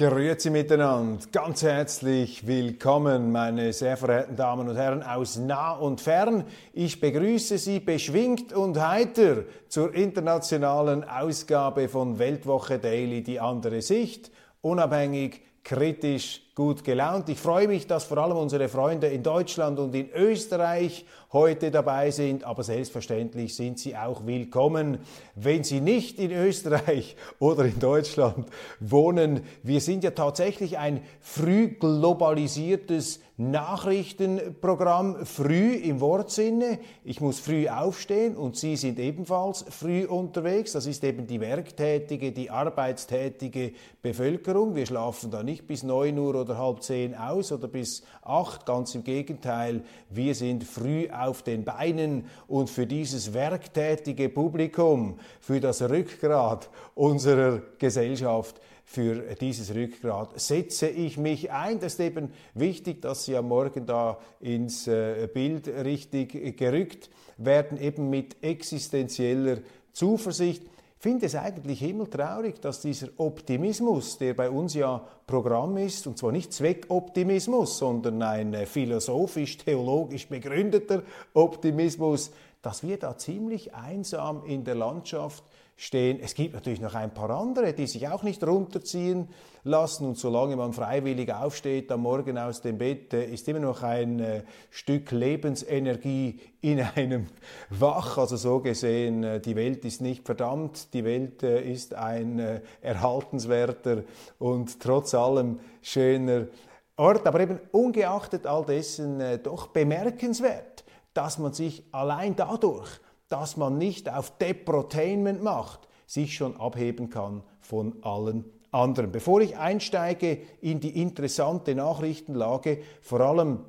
Grüezi 0.00 0.48
miteinander, 0.48 1.22
ganz 1.30 1.62
herzlich 1.62 2.46
willkommen, 2.46 3.30
meine 3.32 3.70
sehr 3.74 3.98
verehrten 3.98 4.34
Damen 4.34 4.66
und 4.66 4.76
Herren 4.76 5.02
aus 5.02 5.36
nah 5.36 5.72
und 5.72 6.00
fern. 6.00 6.44
Ich 6.72 7.02
begrüße 7.02 7.58
Sie 7.58 7.80
beschwingt 7.80 8.54
und 8.54 8.80
heiter 8.80 9.44
zur 9.68 9.92
internationalen 9.94 11.04
Ausgabe 11.04 11.86
von 11.90 12.18
Weltwoche 12.18 12.78
Daily, 12.78 13.22
die 13.22 13.40
andere 13.40 13.82
Sicht, 13.82 14.30
unabhängig, 14.62 15.42
kritisch, 15.64 16.49
gut 16.60 16.84
gelaunt. 16.84 17.30
Ich 17.30 17.38
freue 17.38 17.68
mich, 17.68 17.86
dass 17.86 18.04
vor 18.04 18.18
allem 18.18 18.36
unsere 18.36 18.68
Freunde 18.68 19.06
in 19.06 19.22
Deutschland 19.22 19.78
und 19.78 19.94
in 19.94 20.10
Österreich 20.12 21.06
heute 21.32 21.70
dabei 21.70 22.10
sind, 22.10 22.44
aber 22.44 22.62
selbstverständlich 22.64 23.56
sind 23.56 23.78
Sie 23.78 23.96
auch 23.96 24.26
willkommen, 24.26 24.98
wenn 25.34 25.64
Sie 25.64 25.80
nicht 25.80 26.18
in 26.18 26.32
Österreich 26.32 27.16
oder 27.38 27.64
in 27.64 27.78
Deutschland 27.78 28.46
wohnen. 28.78 29.40
Wir 29.62 29.80
sind 29.80 30.04
ja 30.04 30.10
tatsächlich 30.10 30.76
ein 30.76 31.00
früh 31.22 31.68
globalisiertes 31.68 33.20
Nachrichtenprogramm, 33.40 35.24
früh 35.24 35.72
im 35.72 36.00
Wortsinne. 36.00 36.78
Ich 37.04 37.22
muss 37.22 37.40
früh 37.40 37.68
aufstehen 37.68 38.36
und 38.36 38.56
Sie 38.56 38.76
sind 38.76 38.98
ebenfalls 38.98 39.64
früh 39.70 40.04
unterwegs. 40.04 40.72
Das 40.72 40.84
ist 40.84 41.02
eben 41.04 41.26
die 41.26 41.40
werktätige, 41.40 42.32
die 42.32 42.50
arbeitstätige 42.50 43.72
Bevölkerung. 44.02 44.74
Wir 44.74 44.84
schlafen 44.84 45.30
da 45.30 45.42
nicht 45.42 45.66
bis 45.66 45.82
9 45.84 46.18
Uhr 46.18 46.34
oder 46.34 46.49
halb 46.56 46.82
10 46.82 47.14
aus 47.14 47.52
oder 47.52 47.68
bis 47.68 48.02
8. 48.22 48.66
Ganz 48.66 48.94
im 48.94 49.04
Gegenteil, 49.04 49.82
wir 50.08 50.34
sind 50.34 50.64
früh 50.64 51.08
auf 51.10 51.42
den 51.42 51.64
Beinen 51.64 52.24
und 52.46 52.70
für 52.70 52.86
dieses 52.86 53.32
werktätige 53.34 54.28
Publikum, 54.28 55.18
für 55.40 55.60
das 55.60 55.82
Rückgrat 55.82 56.70
unserer 56.94 57.62
Gesellschaft, 57.78 58.60
für 58.84 59.36
dieses 59.40 59.72
Rückgrat 59.72 60.40
setze 60.40 60.88
ich 60.88 61.16
mich 61.16 61.52
ein. 61.52 61.78
Das 61.78 61.92
ist 61.92 62.00
eben 62.00 62.32
wichtig, 62.54 63.00
dass 63.02 63.24
Sie 63.24 63.36
am 63.36 63.46
Morgen 63.46 63.86
da 63.86 64.18
ins 64.40 64.88
äh, 64.88 65.28
Bild 65.32 65.68
richtig 65.68 66.56
gerückt 66.56 67.08
werden, 67.36 67.78
eben 67.78 68.10
mit 68.10 68.42
existenzieller 68.42 69.58
Zuversicht. 69.92 70.64
Finde 71.02 71.24
es 71.24 71.34
eigentlich 71.34 71.78
himmeltraurig, 71.78 72.60
dass 72.60 72.82
dieser 72.82 73.08
Optimismus, 73.16 74.18
der 74.18 74.34
bei 74.34 74.50
uns 74.50 74.74
ja 74.74 75.02
Programm 75.26 75.78
ist, 75.78 76.06
und 76.06 76.18
zwar 76.18 76.30
nicht 76.30 76.52
Zweckoptimismus, 76.52 77.78
sondern 77.78 78.20
ein 78.20 78.52
äh, 78.52 78.66
philosophisch-theologisch 78.66 80.28
begründeter 80.28 81.02
Optimismus, 81.32 82.32
dass 82.60 82.82
wir 82.82 82.98
da 82.98 83.16
ziemlich 83.16 83.74
einsam 83.74 84.44
in 84.44 84.62
der 84.62 84.74
Landschaft 84.74 85.42
stehen. 85.80 86.20
Es 86.22 86.34
gibt 86.34 86.52
natürlich 86.52 86.82
noch 86.82 86.94
ein 86.94 87.14
paar 87.14 87.30
andere, 87.30 87.72
die 87.72 87.86
sich 87.86 88.06
auch 88.06 88.22
nicht 88.22 88.46
runterziehen 88.46 89.30
lassen. 89.64 90.08
Und 90.08 90.18
solange 90.18 90.54
man 90.54 90.74
freiwillig 90.74 91.32
aufsteht 91.32 91.90
am 91.90 92.02
Morgen 92.02 92.36
aus 92.36 92.60
dem 92.60 92.76
Bett, 92.76 93.14
äh, 93.14 93.24
ist 93.24 93.48
immer 93.48 93.60
noch 93.60 93.82
ein 93.82 94.20
äh, 94.20 94.42
Stück 94.68 95.10
Lebensenergie 95.10 96.38
in 96.60 96.80
einem 96.94 97.28
wach. 97.70 98.18
Also 98.18 98.36
so 98.36 98.60
gesehen, 98.60 99.24
äh, 99.24 99.40
die 99.40 99.56
Welt 99.56 99.86
ist 99.86 100.02
nicht 100.02 100.26
verdammt, 100.26 100.92
die 100.92 101.02
Welt 101.02 101.42
ist 101.42 101.94
ein 101.94 102.60
erhaltenswerter 102.82 104.02
und 104.38 104.80
trotz 104.80 105.14
allem 105.14 105.60
schöner 105.80 106.48
Ort. 106.96 107.26
Aber 107.26 107.40
eben 107.40 107.58
ungeachtet 107.72 108.46
all 108.46 108.66
dessen 108.66 109.42
doch 109.42 109.68
bemerkenswert, 109.68 110.84
dass 111.14 111.38
man 111.38 111.54
sich 111.54 111.84
allein 111.90 112.36
dadurch, 112.36 113.00
dass 113.30 113.56
man 113.56 113.78
nicht 113.78 114.12
auf 114.12 114.36
Deprotainment 114.36 115.42
macht, 115.42 115.88
sich 116.06 116.34
schon 116.34 116.60
abheben 116.60 117.08
kann 117.08 117.42
von 117.60 118.02
allen 118.02 118.44
anderen. 118.72 119.10
Bevor 119.12 119.40
ich 119.40 119.56
einsteige 119.56 120.38
in 120.60 120.80
die 120.80 121.00
interessante 121.00 121.74
Nachrichtenlage, 121.74 122.82
vor 123.00 123.20
allem 123.20 123.64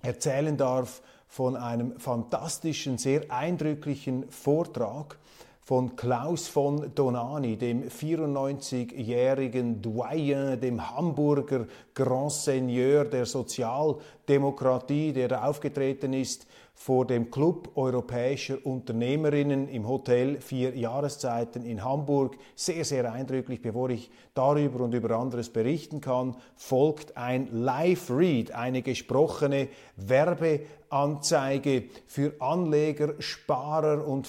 erzählen 0.00 0.56
darf 0.56 1.02
von 1.26 1.56
einem 1.56 1.98
fantastischen, 1.98 2.98
sehr 2.98 3.30
eindrücklichen 3.30 4.30
Vortrag 4.30 5.18
von 5.64 5.94
Klaus 5.94 6.48
von 6.48 6.92
Donani, 6.94 7.56
dem 7.56 7.84
94-jährigen 7.88 9.80
Doyen, 9.80 10.60
dem 10.60 10.90
Hamburger 10.90 11.66
Grand 11.94 12.32
Seigneur 12.32 13.04
der 13.04 13.26
Sozialdemokratie, 13.26 15.12
der 15.12 15.28
da 15.28 15.44
aufgetreten 15.44 16.14
ist 16.14 16.48
vor 16.74 17.06
dem 17.06 17.30
Club 17.30 17.76
europäischer 17.76 18.58
Unternehmerinnen 18.64 19.68
im 19.68 19.86
Hotel 19.86 20.40
Vier 20.40 20.76
Jahreszeiten 20.76 21.64
in 21.64 21.84
Hamburg. 21.84 22.36
Sehr, 22.56 22.84
sehr 22.84 23.12
eindrücklich. 23.12 23.62
Bevor 23.62 23.90
ich 23.90 24.10
darüber 24.34 24.82
und 24.82 24.94
über 24.94 25.12
anderes 25.12 25.50
berichten 25.50 26.00
kann, 26.00 26.34
folgt 26.56 27.16
ein 27.16 27.48
Live-Read, 27.52 28.52
eine 28.52 28.82
gesprochene 28.82 29.68
Werbeanzeige 29.96 31.84
für 32.06 32.34
Anleger, 32.40 33.14
Sparer 33.20 34.04
und 34.04 34.26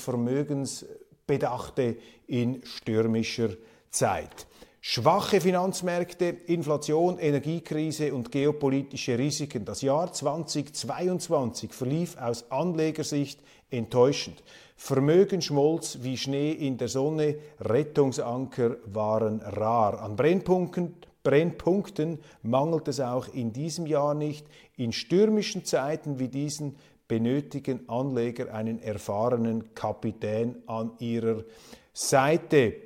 Vermögensbedachte 1.25 1.97
in 2.27 2.61
stürmischer 2.63 3.49
Zeit. 3.89 4.47
Schwache 4.81 5.39
Finanzmärkte, 5.39 6.25
Inflation, 6.25 7.17
Energiekrise 7.17 8.13
und 8.13 8.31
geopolitische 8.31 9.17
Risiken. 9.17 9.63
Das 9.63 9.81
Jahr 9.81 10.11
2022 10.11 11.71
verlief 11.71 12.17
aus 12.17 12.51
Anlegersicht 12.51 13.39
enttäuschend. 13.69 14.43
Vermögen 14.75 15.41
schmolz 15.41 15.99
wie 16.01 16.17
Schnee 16.17 16.51
in 16.51 16.77
der 16.77 16.89
Sonne, 16.89 17.35
Rettungsanker 17.61 18.75
waren 18.87 19.39
rar. 19.39 20.01
An 20.01 20.17
Brennpunkten, 20.17 20.95
Brennpunkten 21.23 22.19
mangelt 22.41 22.89
es 22.89 22.99
auch 22.99 23.33
in 23.33 23.53
diesem 23.53 23.85
Jahr 23.85 24.13
nicht. 24.13 24.45
In 24.75 24.91
stürmischen 24.91 25.63
Zeiten 25.63 26.19
wie 26.19 26.27
diesen 26.27 26.75
benötigen 27.13 27.87
Anleger 27.89 28.51
einen 28.51 28.81
erfahrenen 28.81 29.75
Kapitän 29.75 30.63
an 30.65 30.93
ihrer 30.97 31.43
Seite. 31.93 32.82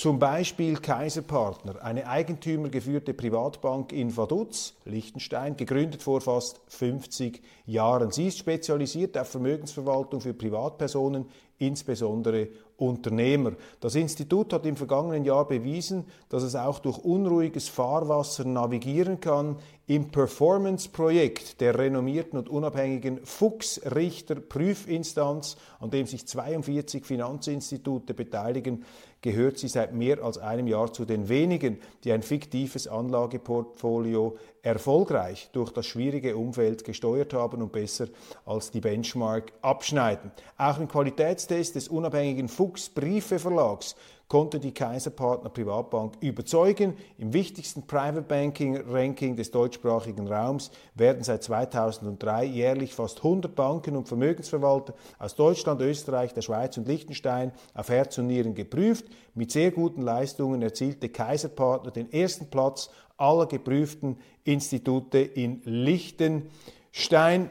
Zum 0.00 0.18
Beispiel 0.18 0.78
Kaiserpartner, 0.78 1.84
eine 1.84 2.06
eigentümergeführte 2.06 3.12
Privatbank 3.12 3.92
in 3.92 4.16
Vaduz, 4.16 4.72
Liechtenstein, 4.86 5.58
gegründet 5.58 6.00
vor 6.00 6.22
fast 6.22 6.58
50 6.68 7.42
Jahren. 7.66 8.10
Sie 8.10 8.28
ist 8.28 8.38
spezialisiert 8.38 9.18
auf 9.18 9.28
Vermögensverwaltung 9.28 10.22
für 10.22 10.32
Privatpersonen, 10.32 11.26
insbesondere 11.58 12.48
Unternehmer. 12.78 13.52
Das 13.80 13.94
Institut 13.94 14.54
hat 14.54 14.64
im 14.64 14.76
vergangenen 14.76 15.26
Jahr 15.26 15.46
bewiesen, 15.46 16.06
dass 16.30 16.42
es 16.42 16.56
auch 16.56 16.78
durch 16.78 16.96
unruhiges 16.96 17.68
Fahrwasser 17.68 18.44
navigieren 18.44 19.20
kann. 19.20 19.56
Im 19.86 20.10
Performance-Projekt 20.10 21.60
der 21.60 21.78
renommierten 21.78 22.38
und 22.38 22.48
unabhängigen 22.48 23.20
Fuchs-Richter 23.24 24.36
Prüfinstanz, 24.36 25.58
an 25.78 25.90
dem 25.90 26.06
sich 26.06 26.26
42 26.26 27.04
Finanzinstitute 27.04 28.14
beteiligen, 28.14 28.84
gehört 29.22 29.58
sie 29.58 29.68
seit 29.68 29.92
mehr 29.92 30.22
als 30.22 30.38
einem 30.38 30.66
Jahr 30.66 30.92
zu 30.92 31.04
den 31.04 31.28
wenigen, 31.28 31.78
die 32.04 32.12
ein 32.12 32.22
fiktives 32.22 32.86
Anlageportfolio 32.88 34.36
erfolgreich 34.62 35.50
durch 35.52 35.72
das 35.72 35.86
schwierige 35.86 36.36
Umfeld 36.36 36.84
gesteuert 36.84 37.32
haben 37.32 37.62
und 37.62 37.72
besser 37.72 38.08
als 38.44 38.70
die 38.70 38.80
Benchmark 38.80 39.52
abschneiden. 39.62 40.30
Auch 40.56 40.78
im 40.78 40.88
Qualitätstest 40.88 41.74
des 41.74 41.88
unabhängigen 41.88 42.48
Fuchs 42.48 42.88
Briefe 42.88 43.38
Verlags 43.38 43.96
konnte 44.30 44.60
die 44.60 44.72
Kaiserpartner 44.72 45.50
Privatbank 45.50 46.14
überzeugen. 46.20 46.94
Im 47.18 47.32
wichtigsten 47.32 47.88
Private 47.88 48.22
Banking 48.22 48.80
Ranking 48.88 49.34
des 49.34 49.50
deutschsprachigen 49.50 50.28
Raums 50.28 50.70
werden 50.94 51.24
seit 51.24 51.42
2003 51.42 52.44
jährlich 52.44 52.94
fast 52.94 53.18
100 53.18 53.52
Banken 53.52 53.96
und 53.96 54.06
Vermögensverwalter 54.06 54.94
aus 55.18 55.34
Deutschland, 55.34 55.80
Österreich, 55.80 56.32
der 56.32 56.42
Schweiz 56.42 56.78
und 56.78 56.86
Liechtenstein 56.86 57.50
auf 57.74 57.88
Herz 57.88 58.18
und 58.18 58.28
Nieren 58.28 58.54
geprüft. 58.54 59.04
Mit 59.34 59.50
sehr 59.50 59.72
guten 59.72 60.02
Leistungen 60.02 60.62
erzielte 60.62 61.08
Kaiserpartner 61.08 61.90
den 61.90 62.12
ersten 62.12 62.46
Platz 62.50 62.88
aller 63.16 63.46
geprüften 63.46 64.16
Institute 64.44 65.18
in 65.18 65.60
Liechtenstein. 65.64 67.50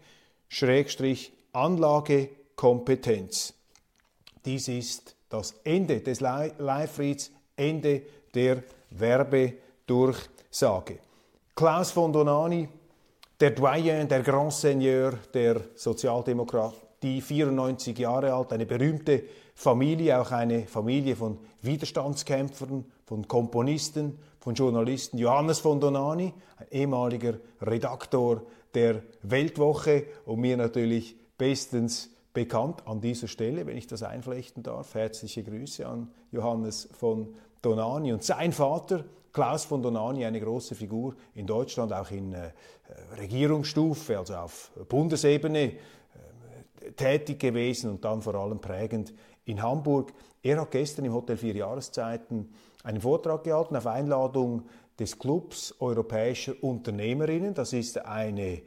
Anlagekompetenz. 1.51 3.53
Dies 4.45 4.67
ist 4.69 5.18
das 5.29 5.55
Ende 5.63 6.01
des 6.01 6.19
Live-Reads, 6.19 7.31
Ende 7.55 8.01
der 8.33 8.63
Werbedurchsage. 8.89 10.99
Klaus 11.55 11.91
von 11.91 12.11
Donani, 12.11 12.67
der 13.39 13.51
Doyen, 13.51 14.07
der 14.07 14.23
Grand 14.23 14.53
Seigneur 14.53 15.13
der 15.33 15.61
Sozialdemokratie, 15.75 17.21
94 17.21 17.97
Jahre 17.97 18.33
alt, 18.33 18.51
eine 18.51 18.65
berühmte 18.65 19.23
Familie, 19.55 20.19
auch 20.19 20.31
eine 20.31 20.67
Familie 20.67 21.15
von 21.15 21.37
Widerstandskämpfern, 21.61 22.85
von 23.05 23.27
Komponisten, 23.27 24.19
von 24.39 24.55
Journalisten. 24.55 25.17
Johannes 25.17 25.59
von 25.59 25.79
Donani, 25.79 26.33
ein 26.57 26.67
ehemaliger 26.71 27.35
Redaktor 27.61 28.41
der 28.73 29.03
Weltwoche 29.23 30.05
und 30.25 30.39
mir 30.39 30.57
natürlich 30.57 31.15
bestens 31.37 32.09
bekannt 32.33 32.85
an 32.85 33.01
dieser 33.01 33.27
Stelle, 33.27 33.65
wenn 33.65 33.77
ich 33.77 33.87
das 33.87 34.03
einflechten 34.03 34.63
darf. 34.63 34.93
Herzliche 34.93 35.43
Grüße 35.43 35.87
an 35.87 36.09
Johannes 36.31 36.89
von 36.93 37.33
Donani 37.61 38.13
und 38.13 38.23
sein 38.23 38.51
Vater, 38.51 39.03
Klaus 39.33 39.65
von 39.65 39.81
Donani, 39.81 40.25
eine 40.25 40.39
große 40.39 40.75
Figur 40.75 41.15
in 41.35 41.45
Deutschland, 41.45 41.93
auch 41.93 42.09
in 42.11 42.33
äh, 42.33 42.51
Regierungsstufe, 43.17 44.17
also 44.17 44.35
auf 44.35 44.71
Bundesebene 44.87 45.59
äh, 45.59 46.91
tätig 46.95 47.39
gewesen 47.39 47.91
und 47.91 48.05
dann 48.05 48.21
vor 48.21 48.35
allem 48.35 48.59
prägend 48.59 49.13
in 49.45 49.61
Hamburg. 49.61 50.13
Er 50.41 50.61
hat 50.61 50.71
gestern 50.71 51.05
im 51.05 51.13
Hotel 51.13 51.37
Vier 51.37 51.55
Jahreszeiten 51.55 52.49
einen 52.83 53.01
Vortrag 53.01 53.43
gehalten 53.43 53.75
auf 53.75 53.87
Einladung 53.87 54.63
des 54.99 55.17
Clubs 55.17 55.75
europäischer 55.79 56.53
Unternehmerinnen. 56.61 57.53
Das 57.53 57.73
ist 57.73 58.05
eine 58.05 58.61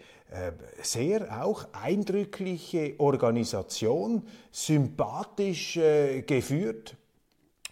sehr 0.82 1.42
auch 1.42 1.66
eindrückliche 1.72 2.94
Organisation, 2.98 4.22
sympathisch 4.50 5.76
äh, 5.76 6.22
geführt 6.22 6.96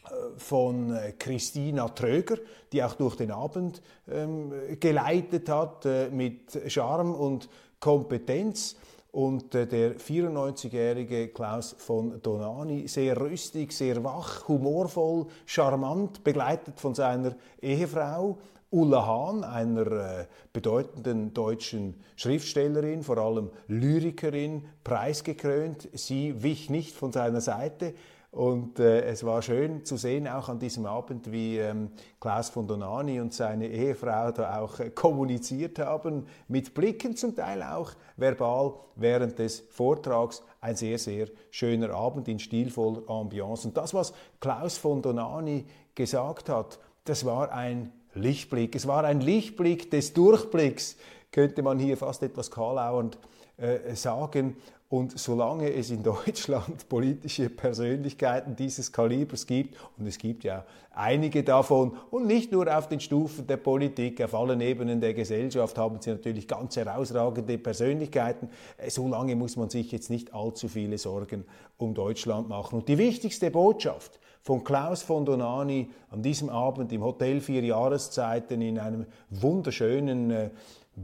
äh, 0.05 0.09
von 0.37 0.95
äh, 0.95 1.13
Christina 1.19 1.89
Tröger, 1.89 2.37
die 2.73 2.83
auch 2.83 2.95
durch 2.95 3.17
den 3.17 3.31
Abend 3.31 3.83
ähm, 4.11 4.53
geleitet 4.79 5.49
hat 5.49 5.87
äh, 5.87 6.11
mit 6.11 6.59
Charme 6.69 7.15
und 7.15 7.49
Kompetenz. 7.79 8.77
Und 9.13 9.55
äh, 9.57 9.67
der 9.67 9.97
94-jährige 9.97 11.29
Klaus 11.29 11.75
von 11.79 12.23
Donani, 12.23 12.87
sehr 12.87 13.21
rüstig, 13.21 13.73
sehr 13.73 14.05
wach, 14.05 14.47
humorvoll, 14.47 15.27
charmant, 15.47 16.23
begleitet 16.23 16.79
von 16.79 16.95
seiner 16.95 17.35
Ehefrau 17.61 18.39
Ulla 18.71 19.05
Hahn, 19.05 19.43
einer 19.43 19.87
äh, 19.87 20.27
bedeutenden 20.53 21.35
deutschen 21.35 22.01
Schriftstellerin, 22.15 23.03
vor 23.03 23.19
allem 23.19 23.51
Lyrikerin, 23.67 24.65
preisgekrönt. 24.85 25.89
Sie 25.93 26.43
wich 26.43 26.71
nicht 26.71 26.95
von 26.95 27.11
seiner 27.11 27.41
Seite. 27.41 27.95
Und 28.31 28.79
äh, 28.79 29.03
es 29.07 29.25
war 29.25 29.43
schön 29.43 29.85
zu 29.85 29.97
sehen, 29.97 30.29
auch 30.29 30.49
an 30.49 30.61
diesem 30.61 30.87
Abend, 30.87 31.33
wie 31.33 31.59
ähm, 31.59 31.91
Klaus 32.21 32.49
von 32.49 32.69
Donani 32.69 33.21
und 33.21 33.35
seine 33.35 33.67
Ehefrau 33.67 34.31
da 34.31 34.61
auch 34.61 34.79
äh, 34.79 34.91
kommuniziert 34.91 35.81
haben, 35.81 36.27
mit 36.47 36.73
Blicken 36.73 37.17
zum 37.17 37.35
Teil 37.35 37.61
auch 37.65 37.91
verbal 38.17 38.75
während 38.95 39.41
des 39.41 39.65
Vortrags. 39.71 40.45
Ein 40.61 40.77
sehr, 40.77 40.99
sehr 41.01 41.27
schöner 41.51 41.91
Abend 41.91 42.29
in 42.29 42.39
stilvoller 42.39 43.03
Ambiance. 43.11 43.67
Und 43.67 43.77
das, 43.77 43.95
was 43.95 44.13
Klaus 44.39 44.79
von 44.79 45.03
Donani 45.03 45.67
gesagt 45.97 46.49
hat, 46.49 46.79
das 47.05 47.25
war 47.25 47.51
ein 47.51 47.91
Lichtblick. 48.15 48.75
Es 48.75 48.87
war 48.87 49.05
ein 49.05 49.21
Lichtblick 49.21 49.91
des 49.91 50.13
Durchblicks, 50.13 50.97
könnte 51.33 51.63
man 51.63 51.79
hier 51.79 51.97
fast 51.97 52.23
etwas 52.23 52.51
kahlauernd 52.51 53.19
äh, 53.57 53.95
sagen. 53.95 54.57
Und 54.89 55.17
solange 55.21 55.73
es 55.73 55.91
in 55.91 56.03
Deutschland 56.03 56.89
politische 56.89 57.49
Persönlichkeiten 57.49 58.57
dieses 58.57 58.91
Kalibers 58.91 59.47
gibt, 59.47 59.77
und 59.97 60.07
es 60.09 60.19
gibt 60.19 60.43
ja 60.43 60.65
einige 60.93 61.45
davon, 61.45 61.97
und 62.11 62.27
nicht 62.27 62.51
nur 62.51 62.77
auf 62.77 62.89
den 62.89 62.99
Stufen 62.99 63.47
der 63.47 63.59
Politik, 63.59 64.21
auf 64.21 64.35
allen 64.35 64.61
Ebenen 64.61 65.01
der 65.01 65.15
Gesellschaft 65.15 65.79
haben 65.79 65.99
sie 66.01 66.11
natürlich 66.11 66.49
ganz 66.49 66.77
herausragende 66.77 67.57
Persönlichkeiten, 67.59 68.49
äh, 68.79 68.91
solange 68.91 69.37
muss 69.37 69.57
man 69.57 69.71
sich 69.71 69.93
jetzt 69.93 70.11
nicht 70.11 70.35
allzu 70.35 70.67
viele 70.67 70.99
Sorgen 70.99 71.45
um 71.79 71.95
Deutschland 71.95 72.49
machen. 72.49 72.81
Und 72.81 72.89
die 72.89 72.99
wichtigste 72.99 73.53
Botschaft, 73.53 74.19
von 74.43 74.65
Klaus 74.65 75.03
von 75.03 75.25
Donani 75.25 75.91
an 76.11 76.23
diesem 76.23 76.49
Abend 76.49 76.93
im 76.93 77.03
Hotel 77.03 77.41
Vier 77.41 77.63
Jahreszeiten 77.63 78.63
in 78.63 78.79
einem 78.79 79.07
wunderschönen, 79.31 80.31
äh, 80.31 80.51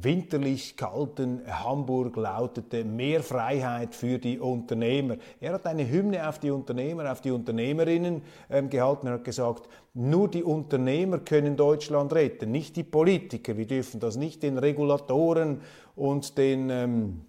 winterlich 0.03 0.77
kalten 0.77 1.41
Hamburg 1.47 2.17
lautete 2.17 2.85
mehr 2.85 3.23
Freiheit 3.23 3.95
für 3.95 4.19
die 4.19 4.39
Unternehmer. 4.39 5.17
Er 5.41 5.55
hat 5.55 5.67
eine 5.67 5.89
Hymne 5.89 6.29
auf 6.29 6.39
die 6.39 6.51
Unternehmer, 6.51 7.11
auf 7.11 7.21
die 7.21 7.31
Unternehmerinnen 7.31 8.23
ähm, 8.51 8.69
gehalten. 8.69 9.07
Er 9.07 9.15
hat 9.15 9.25
gesagt, 9.25 9.69
nur 9.95 10.29
die 10.29 10.43
Unternehmer 10.43 11.19
können 11.21 11.57
Deutschland 11.57 12.13
retten, 12.13 12.51
nicht 12.51 12.77
die 12.77 12.85
Politiker. 12.85 13.57
Wir 13.57 13.67
dürfen 13.67 14.01
das 14.01 14.17
nicht 14.17 14.43
den 14.43 14.59
Regulatoren 14.59 15.61
und 15.95 16.37
den 16.37 16.69
ähm, 16.71 17.21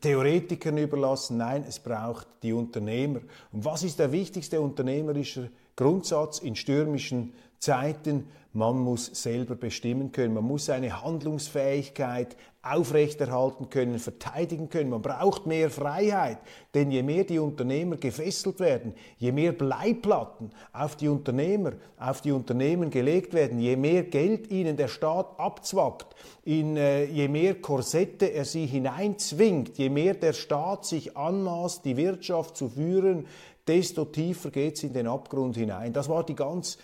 Theoretikern 0.00 0.78
überlassen. 0.78 1.36
Nein, 1.36 1.64
es 1.68 1.78
braucht 1.78 2.26
die 2.42 2.52
Unternehmer. 2.52 3.20
Und 3.52 3.64
was 3.64 3.82
ist 3.82 3.98
der 3.98 4.12
wichtigste 4.12 4.60
unternehmerische 4.60 5.50
Grundsatz 5.76 6.38
in 6.38 6.56
stürmischen 6.56 7.32
Zeiten? 7.62 8.26
Man 8.54 8.80
muss 8.80 9.06
selber 9.06 9.54
bestimmen 9.54 10.12
können. 10.12 10.34
Man 10.34 10.44
muss 10.44 10.66
seine 10.66 11.02
Handlungsfähigkeit 11.02 12.36
aufrechterhalten 12.60 13.70
können, 13.70 13.98
verteidigen 13.98 14.68
können. 14.68 14.90
Man 14.90 15.00
braucht 15.00 15.46
mehr 15.46 15.70
Freiheit, 15.70 16.38
denn 16.74 16.90
je 16.90 17.02
mehr 17.02 17.24
die 17.24 17.38
Unternehmer 17.38 17.96
gefesselt 17.96 18.60
werden, 18.60 18.94
je 19.16 19.32
mehr 19.32 19.52
Bleiplatten 19.52 20.50
auf 20.72 20.96
die 20.96 21.08
Unternehmer, 21.08 21.72
auf 21.98 22.20
die 22.20 22.30
Unternehmen 22.30 22.90
gelegt 22.90 23.32
werden, 23.32 23.58
je 23.58 23.76
mehr 23.76 24.04
Geld 24.04 24.50
ihnen 24.50 24.76
der 24.76 24.88
Staat 24.88 25.40
abzwackt, 25.40 26.14
in, 26.44 26.76
äh, 26.76 27.04
je 27.04 27.26
mehr 27.26 27.54
Korsette 27.54 28.26
er 28.26 28.44
sie 28.44 28.66
hineinzwingt, 28.66 29.78
je 29.78 29.88
mehr 29.88 30.14
der 30.14 30.34
Staat 30.34 30.84
sich 30.84 31.16
anmaßt, 31.16 31.84
die 31.84 31.96
Wirtschaft 31.96 32.56
zu 32.56 32.68
führen, 32.68 33.26
desto 33.66 34.04
tiefer 34.04 34.50
geht 34.50 34.76
es 34.76 34.82
in 34.82 34.92
den 34.92 35.06
Abgrund 35.06 35.56
hinein. 35.56 35.92
Das 35.92 36.08
war 36.08 36.24
die 36.24 36.34
ganz 36.34 36.78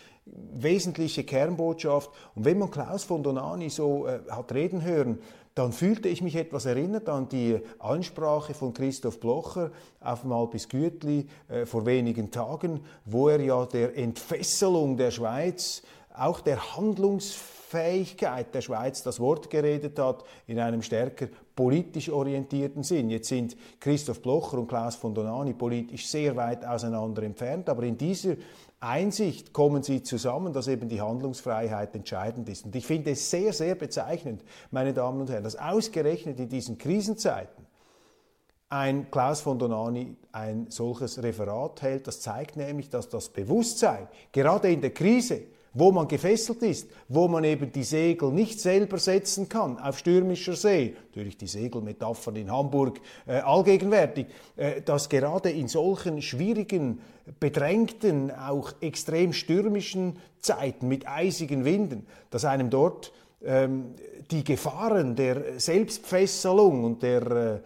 wesentliche 0.53 1.25
Kernbotschaft. 1.25 2.11
Und 2.35 2.45
wenn 2.45 2.59
man 2.59 2.71
Klaus 2.71 3.05
von 3.05 3.23
Donani 3.23 3.71
so 3.71 4.07
äh, 4.07 4.21
hat 4.31 4.53
reden 4.53 4.83
hören, 4.83 5.19
dann 5.55 5.73
fühlte 5.73 6.09
ich 6.09 6.23
mich 6.23 6.37
etwas 6.37 6.67
erinnert 6.67 7.09
an 7.09 7.29
die 7.29 7.59
Ansprache 7.81 8.55
von 8.55 8.73
Christoph 8.73 9.19
Blocher 9.19 9.73
auf 10.01 10.21
dem 10.21 10.33
Alpis 10.33 10.69
Gütli 10.69 11.27
äh, 11.49 11.67
vor 11.67 11.85
wenigen 11.85 12.31
Tagen, 12.31 12.81
wo 13.05 13.29
er 13.29 13.41
ja 13.41 13.67
der 13.67 13.97
Entfesselung 13.97 14.97
der 14.97 15.11
Schweiz, 15.11 15.83
auch 16.15 16.41
der 16.41 16.77
Handlungsfähigkeit 16.77 17.58
der 17.73 18.61
Schweiz 18.61 19.03
das 19.03 19.21
Wort 19.21 19.51
geredet 19.51 19.99
hat 19.99 20.25
in 20.47 20.59
einem 20.59 20.83
stärker 20.83 21.29
politisch 21.55 22.11
orientierten 22.11 22.83
Sinn. 22.83 23.11
Jetzt 23.11 23.29
sind 23.29 23.57
Christoph 23.81 24.23
Blocher 24.23 24.59
und 24.59 24.69
Klaus 24.69 24.95
von 24.95 25.15
Donani 25.15 25.55
politisch 25.55 26.07
sehr 26.07 26.37
weit 26.37 26.65
auseinander 26.65 27.23
entfernt, 27.23 27.69
aber 27.69 27.83
in 27.83 27.99
dieser 27.99 28.37
Einsicht 28.81 29.53
kommen 29.53 29.83
sie 29.83 30.03
zusammen, 30.03 30.53
dass 30.53 30.69
eben 30.69 30.89
die 30.89 31.01
Handlungsfreiheit 31.01 31.97
entscheidend 31.97 32.49
ist. 32.49 32.65
Und 32.65 32.77
ich 32.77 32.87
finde 32.87 33.11
es 33.11 33.29
sehr, 33.29 33.53
sehr 33.53 33.75
bezeichnend, 33.75 34.45
meine 34.71 34.93
Damen 34.93 35.21
und 35.21 35.31
Herren, 35.31 35.45
dass 35.45 35.57
ausgerechnet 35.57 36.39
in 36.39 36.49
diesen 36.49 36.79
Krisenzeiten 36.79 37.67
ein 38.69 39.11
Klaus 39.11 39.41
von 39.41 39.59
Donani 39.59 40.17
ein 40.31 40.67
solches 40.69 41.23
Referat 41.23 41.83
hält. 41.83 42.07
Das 42.07 42.21
zeigt 42.21 42.57
nämlich, 42.57 42.91
dass 42.91 43.09
das 43.09 43.31
Bewusstsein, 43.31 44.09
gerade 44.31 44.71
in 44.71 44.81
der 44.81 44.91
Krise, 44.91 45.43
wo 45.75 45.93
man 45.93 46.09
gefesselt 46.09 46.63
ist, 46.63 46.89
wo 47.09 47.29
man 47.29 47.45
eben 47.45 47.71
die 47.73 47.85
Segel 47.85 48.31
nicht 48.31 48.61
selber 48.61 48.99
setzen 48.99 49.49
kann 49.49 49.79
auf 49.79 49.99
stürmischer 49.99 50.57
See, 50.57 50.97
natürlich 51.09 51.37
die 51.37 51.47
Segelmetaphern 51.47 52.37
in 52.37 52.51
Hamburg 52.51 53.01
äh, 53.27 53.39
allgegenwärtig, 53.39 54.27
äh, 54.57 54.81
dass 54.83 55.09
gerade 55.09 55.51
in 55.51 55.69
solchen 55.69 56.23
schwierigen, 56.23 57.01
bedrängten, 57.41 58.31
auch 58.31 58.73
extrem 58.81 59.33
stürmischen 59.33 60.19
Zeiten 60.41 60.89
mit 60.89 61.07
eisigen 61.07 61.65
Winden, 61.65 62.07
dass 62.31 62.45
einem 62.45 62.71
dort 62.71 63.13
ähm, 63.45 63.95
die 64.31 64.45
Gefahren 64.45 65.15
der 65.15 65.61
Selbstfesselung 65.61 66.85
und 66.85 67.03
der, 67.03 67.31
äh, 67.31 67.61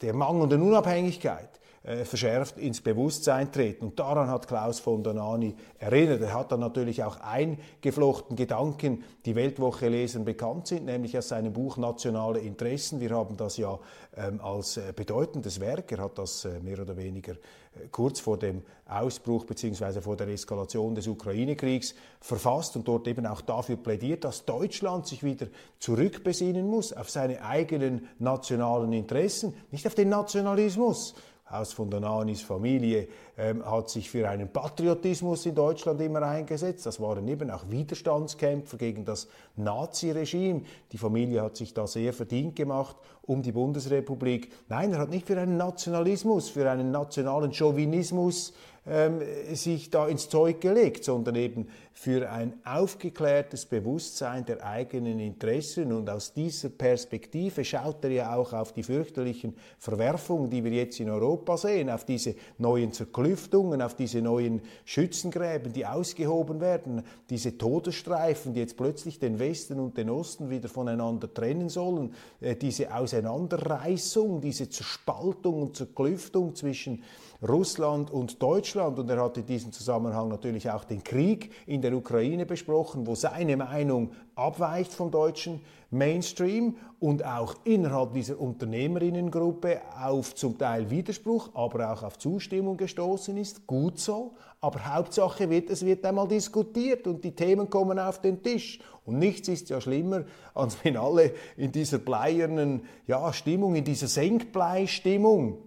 der 0.00 0.14
mangelnden 0.14 0.62
Unabhängigkeit 0.62 1.55
äh, 1.86 2.04
verschärft 2.04 2.58
ins 2.58 2.80
Bewusstsein 2.80 3.52
treten. 3.52 3.84
Und 3.84 4.00
daran 4.00 4.28
hat 4.28 4.48
Klaus 4.48 4.80
von 4.80 5.04
Donani 5.04 5.54
erinnert. 5.78 6.20
Er 6.20 6.34
hat 6.34 6.50
dann 6.50 6.58
natürlich 6.58 7.04
auch 7.04 7.20
eingeflochten 7.20 8.34
Gedanken, 8.34 9.04
die 9.24 9.36
Weltwoche 9.36 9.88
lesen 9.88 10.24
bekannt 10.24 10.66
sind, 10.66 10.86
nämlich 10.86 11.16
aus 11.16 11.28
seinem 11.28 11.52
Buch 11.52 11.76
Nationale 11.76 12.40
Interessen. 12.40 12.98
Wir 12.98 13.10
haben 13.10 13.36
das 13.36 13.56
ja 13.56 13.78
ähm, 14.16 14.40
als 14.40 14.78
äh, 14.78 14.92
bedeutendes 14.96 15.60
Werk, 15.60 15.92
er 15.92 15.98
hat 15.98 16.18
das 16.18 16.44
äh, 16.44 16.58
mehr 16.58 16.80
oder 16.80 16.96
weniger 16.96 17.34
äh, 17.34 17.86
kurz 17.92 18.18
vor 18.18 18.36
dem 18.36 18.62
Ausbruch 18.88 19.44
bzw. 19.44 20.00
vor 20.00 20.16
der 20.16 20.26
Eskalation 20.26 20.94
des 20.94 21.06
Ukraine-Kriegs 21.06 21.94
verfasst 22.20 22.74
und 22.74 22.88
dort 22.88 23.06
eben 23.06 23.26
auch 23.26 23.42
dafür 23.42 23.76
plädiert, 23.76 24.24
dass 24.24 24.44
Deutschland 24.44 25.06
sich 25.06 25.22
wieder 25.22 25.46
zurückbesinnen 25.78 26.66
muss 26.66 26.92
auf 26.92 27.10
seine 27.10 27.42
eigenen 27.42 28.08
nationalen 28.18 28.92
Interessen, 28.92 29.54
nicht 29.70 29.86
auf 29.86 29.94
den 29.94 30.08
Nationalismus. 30.08 31.14
Haus 31.48 31.72
von 31.72 31.88
Donanis 31.88 32.42
Familie 32.42 33.06
ähm, 33.38 33.64
hat 33.64 33.88
sich 33.88 34.10
für 34.10 34.28
einen 34.28 34.48
Patriotismus 34.48 35.46
in 35.46 35.54
Deutschland 35.54 36.00
immer 36.00 36.22
eingesetzt. 36.22 36.86
Das 36.86 37.00
waren 37.00 37.28
eben 37.28 37.50
auch 37.52 37.70
Widerstandskämpfer 37.70 38.76
gegen 38.76 39.04
das 39.04 39.28
Naziregime. 39.54 40.62
Die 40.90 40.98
Familie 40.98 41.42
hat 41.42 41.56
sich 41.56 41.72
da 41.72 41.86
sehr 41.86 42.12
verdient 42.12 42.56
gemacht 42.56 42.96
um 43.26 43.42
die 43.42 43.52
Bundesrepublik. 43.52 44.50
Nein, 44.68 44.92
er 44.92 44.98
hat 44.98 45.10
nicht 45.10 45.26
für 45.26 45.38
einen 45.38 45.56
Nationalismus, 45.56 46.48
für 46.48 46.70
einen 46.70 46.90
nationalen 46.90 47.52
Chauvinismus 47.52 48.52
ähm, 48.88 49.20
sich 49.52 49.90
da 49.90 50.06
ins 50.06 50.28
Zeug 50.28 50.60
gelegt, 50.60 51.02
sondern 51.02 51.34
eben 51.34 51.66
für 51.92 52.30
ein 52.30 52.52
aufgeklärtes 52.64 53.64
Bewusstsein 53.64 54.44
der 54.44 54.64
eigenen 54.64 55.18
Interessen. 55.18 55.92
Und 55.92 56.08
aus 56.08 56.34
dieser 56.34 56.68
Perspektive 56.68 57.64
schaut 57.64 58.04
er 58.04 58.10
ja 58.10 58.36
auch 58.36 58.52
auf 58.52 58.72
die 58.72 58.84
fürchterlichen 58.84 59.56
Verwerfungen, 59.78 60.50
die 60.50 60.62
wir 60.62 60.70
jetzt 60.70 61.00
in 61.00 61.10
Europa 61.10 61.56
sehen, 61.56 61.90
auf 61.90 62.04
diese 62.04 62.36
neuen 62.58 62.92
Zerklüftungen, 62.92 63.82
auf 63.82 63.94
diese 63.94 64.22
neuen 64.22 64.60
Schützengräben, 64.84 65.72
die 65.72 65.86
ausgehoben 65.86 66.60
werden, 66.60 67.02
diese 67.28 67.58
Todesstreifen, 67.58 68.54
die 68.54 68.60
jetzt 68.60 68.76
plötzlich 68.76 69.18
den 69.18 69.40
Westen 69.40 69.80
und 69.80 69.96
den 69.96 70.10
Osten 70.10 70.48
wieder 70.48 70.68
voneinander 70.68 71.32
trennen 71.32 71.70
sollen, 71.70 72.14
äh, 72.40 72.54
diese 72.54 72.94
Auseinanderreißung, 73.16 74.40
diese 74.40 74.68
Zerspaltung 74.68 75.62
und 75.62 75.76
Zerklüftung 75.76 76.54
zwischen 76.54 77.02
Russland 77.46 78.10
und 78.10 78.42
Deutschland. 78.42 78.98
Und 78.98 79.10
er 79.10 79.22
hat 79.22 79.36
in 79.36 79.46
diesem 79.46 79.72
Zusammenhang 79.72 80.28
natürlich 80.28 80.70
auch 80.70 80.84
den 80.84 81.02
Krieg 81.02 81.52
in 81.66 81.82
der 81.82 81.94
Ukraine 81.94 82.46
besprochen, 82.46 83.06
wo 83.06 83.14
seine 83.14 83.56
Meinung 83.56 84.12
abweicht 84.34 84.92
vom 84.92 85.10
deutschen 85.10 85.60
Mainstream 85.90 86.76
und 86.98 87.24
auch 87.24 87.54
innerhalb 87.64 88.12
dieser 88.12 88.40
Unternehmerinnengruppe 88.40 89.80
auf 90.00 90.34
zum 90.34 90.58
Teil 90.58 90.90
Widerspruch, 90.90 91.50
aber 91.54 91.92
auch 91.92 92.02
auf 92.02 92.18
Zustimmung 92.18 92.76
gestoßen 92.76 93.36
ist. 93.36 93.66
Gut 93.66 93.98
so. 93.98 94.34
Aber 94.60 94.94
Hauptsache 94.94 95.48
wird, 95.48 95.70
es 95.70 95.84
wird 95.84 96.04
einmal 96.04 96.26
diskutiert 96.26 97.06
und 97.06 97.22
die 97.22 97.32
Themen 97.32 97.70
kommen 97.70 97.98
auf 97.98 98.20
den 98.20 98.42
Tisch. 98.42 98.80
Und 99.04 99.18
nichts 99.18 99.48
ist 99.48 99.68
ja 99.70 99.80
schlimmer, 99.80 100.24
als 100.54 100.82
wenn 100.82 100.96
alle 100.96 101.32
in 101.56 101.70
dieser 101.70 101.98
bleiernen 101.98 102.82
ja, 103.06 103.32
Stimmung, 103.32 103.76
in 103.76 103.84
dieser 103.84 104.08
Senkblei-Stimmung 104.08 105.58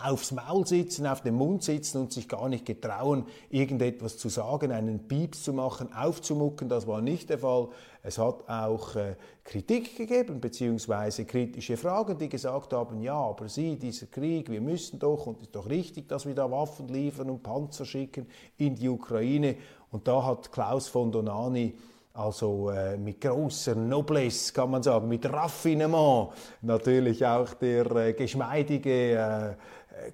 aufs 0.00 0.32
Maul 0.32 0.66
sitzen, 0.66 1.06
auf 1.06 1.20
dem 1.20 1.34
Mund 1.34 1.62
sitzen 1.62 2.00
und 2.00 2.12
sich 2.12 2.28
gar 2.28 2.48
nicht 2.48 2.64
getrauen, 2.64 3.26
irgendetwas 3.50 4.16
zu 4.16 4.28
sagen, 4.28 4.72
einen 4.72 5.06
Pieps 5.06 5.42
zu 5.44 5.52
machen, 5.52 5.92
aufzumucken. 5.92 6.68
Das 6.68 6.86
war 6.86 7.00
nicht 7.00 7.30
der 7.30 7.38
Fall. 7.38 7.68
Es 8.02 8.18
hat 8.18 8.48
auch 8.48 8.96
äh, 8.96 9.16
Kritik 9.44 9.96
gegeben, 9.96 10.40
beziehungsweise 10.40 11.24
kritische 11.24 11.76
Fragen, 11.76 12.18
die 12.18 12.28
gesagt 12.28 12.72
haben, 12.72 13.00
ja, 13.02 13.14
aber 13.14 13.48
Sie, 13.48 13.76
dieser 13.76 14.06
Krieg, 14.06 14.50
wir 14.50 14.60
müssen 14.60 14.98
doch, 14.98 15.26
und 15.26 15.36
es 15.36 15.42
ist 15.44 15.54
doch 15.54 15.68
richtig, 15.68 16.08
dass 16.08 16.26
wir 16.26 16.34
da 16.34 16.50
Waffen 16.50 16.88
liefern 16.88 17.30
und 17.30 17.42
Panzer 17.42 17.84
schicken 17.84 18.26
in 18.56 18.74
die 18.74 18.88
Ukraine. 18.88 19.56
Und 19.90 20.08
da 20.08 20.24
hat 20.24 20.50
Klaus 20.50 20.88
von 20.88 21.12
Donani 21.12 21.74
also 22.14 22.70
äh, 22.70 22.98
mit 22.98 23.20
großer 23.20 23.74
Noblesse, 23.74 24.52
kann 24.52 24.70
man 24.70 24.82
sagen, 24.82 25.08
mit 25.08 25.24
Raffinement, 25.30 26.30
natürlich 26.60 27.24
auch 27.24 27.54
der 27.54 27.90
äh, 27.96 28.12
geschmeidige 28.12 29.12
äh, 29.12 29.54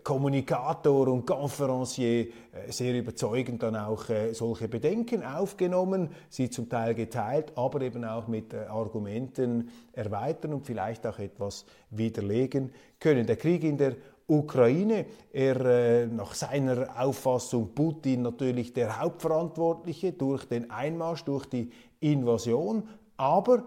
Kommunikator 0.02 1.08
und 1.08 1.26
Konferencier 1.26 2.28
äh, 2.52 2.70
sehr 2.70 2.98
überzeugend 2.98 3.62
dann 3.62 3.76
auch 3.76 4.08
äh, 4.08 4.32
solche 4.32 4.68
Bedenken 4.68 5.22
aufgenommen, 5.22 6.10
sie 6.28 6.50
zum 6.50 6.68
Teil 6.68 6.94
geteilt, 6.94 7.52
aber 7.56 7.80
eben 7.80 8.04
auch 8.04 8.28
mit 8.28 8.52
äh, 8.52 8.66
Argumenten 8.66 9.70
erweitern 9.92 10.54
und 10.54 10.66
vielleicht 10.66 11.06
auch 11.06 11.18
etwas 11.18 11.64
widerlegen 11.90 12.72
können. 12.98 13.26
Der 13.26 13.36
Krieg 13.36 13.64
in 13.64 13.76
der 13.76 13.96
Ukraine, 14.26 15.06
er 15.32 16.06
nach 16.06 16.34
seiner 16.34 17.00
Auffassung 17.00 17.74
Putin 17.74 18.22
natürlich 18.22 18.74
der 18.74 19.00
Hauptverantwortliche 19.00 20.12
durch 20.12 20.44
den 20.44 20.70
Einmarsch, 20.70 21.24
durch 21.24 21.46
die 21.46 21.70
Invasion, 22.00 22.86
aber 23.16 23.66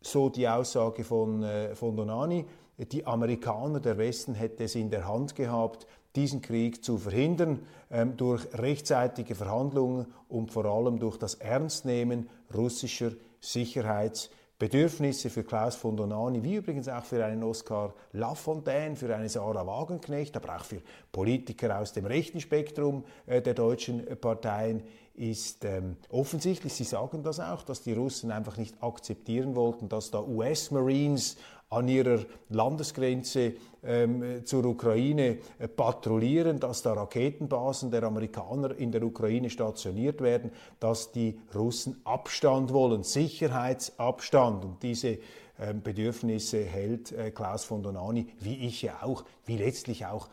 so 0.00 0.28
die 0.28 0.48
Aussage 0.48 1.04
von, 1.04 1.46
von 1.74 1.96
Donani, 1.96 2.44
die 2.78 3.06
Amerikaner, 3.06 3.80
der 3.80 3.98
Westen 3.98 4.34
hätte 4.34 4.64
es 4.64 4.74
in 4.74 4.90
der 4.90 5.08
Hand 5.08 5.34
gehabt, 5.34 5.86
diesen 6.14 6.42
Krieg 6.42 6.82
zu 6.84 6.98
verhindern 6.98 7.60
ähm, 7.90 8.16
durch 8.16 8.46
rechtzeitige 8.54 9.34
Verhandlungen 9.34 10.06
und 10.28 10.50
vor 10.50 10.64
allem 10.64 10.98
durch 10.98 11.18
das 11.18 11.34
Ernstnehmen 11.34 12.28
russischer 12.54 13.12
Sicherheitsbedürfnisse 13.40 15.30
für 15.30 15.44
Klaus 15.44 15.76
von 15.76 15.96
Donani, 15.96 16.42
wie 16.42 16.56
übrigens 16.56 16.88
auch 16.88 17.04
für 17.04 17.24
einen 17.24 17.42
Oskar 17.42 17.94
Lafontaine, 18.12 18.96
für 18.96 19.14
eine 19.14 19.28
Sarah 19.28 19.66
Wagenknecht, 19.66 20.36
aber 20.36 20.56
auch 20.56 20.64
für 20.64 20.80
Politiker 21.12 21.78
aus 21.78 21.92
dem 21.92 22.06
rechten 22.06 22.40
Spektrum 22.40 23.04
äh, 23.26 23.42
der 23.42 23.54
deutschen 23.54 24.04
Parteien 24.18 24.82
ist 25.16 25.64
ähm, 25.64 25.96
offensichtlich, 26.10 26.74
sie 26.74 26.84
sagen 26.84 27.22
das 27.22 27.40
auch, 27.40 27.62
dass 27.62 27.82
die 27.82 27.94
Russen 27.94 28.30
einfach 28.30 28.58
nicht 28.58 28.82
akzeptieren 28.82 29.56
wollten, 29.56 29.88
dass 29.88 30.10
da 30.10 30.20
US-Marines 30.20 31.36
an 31.68 31.88
ihrer 31.88 32.20
Landesgrenze 32.48 33.54
ähm, 33.82 34.44
zur 34.44 34.64
Ukraine 34.66 35.38
äh, 35.58 35.68
patrouillieren, 35.68 36.60
dass 36.60 36.82
da 36.82 36.92
Raketenbasen 36.92 37.90
der 37.90 38.04
Amerikaner 38.04 38.76
in 38.76 38.92
der 38.92 39.02
Ukraine 39.02 39.50
stationiert 39.50 40.20
werden, 40.20 40.52
dass 40.78 41.12
die 41.12 41.38
Russen 41.54 42.00
Abstand 42.04 42.72
wollen, 42.72 43.02
Sicherheitsabstand. 43.02 44.64
Und 44.64 44.82
diese 44.82 45.18
ähm, 45.58 45.82
Bedürfnisse 45.82 46.62
hält 46.62 47.12
äh, 47.12 47.30
Klaus 47.30 47.64
von 47.64 47.82
Donani, 47.82 48.28
wie 48.40 48.66
ich 48.66 48.82
ja 48.82 49.02
auch, 49.02 49.24
wie 49.44 49.56
letztlich 49.56 50.06
auch 50.06 50.28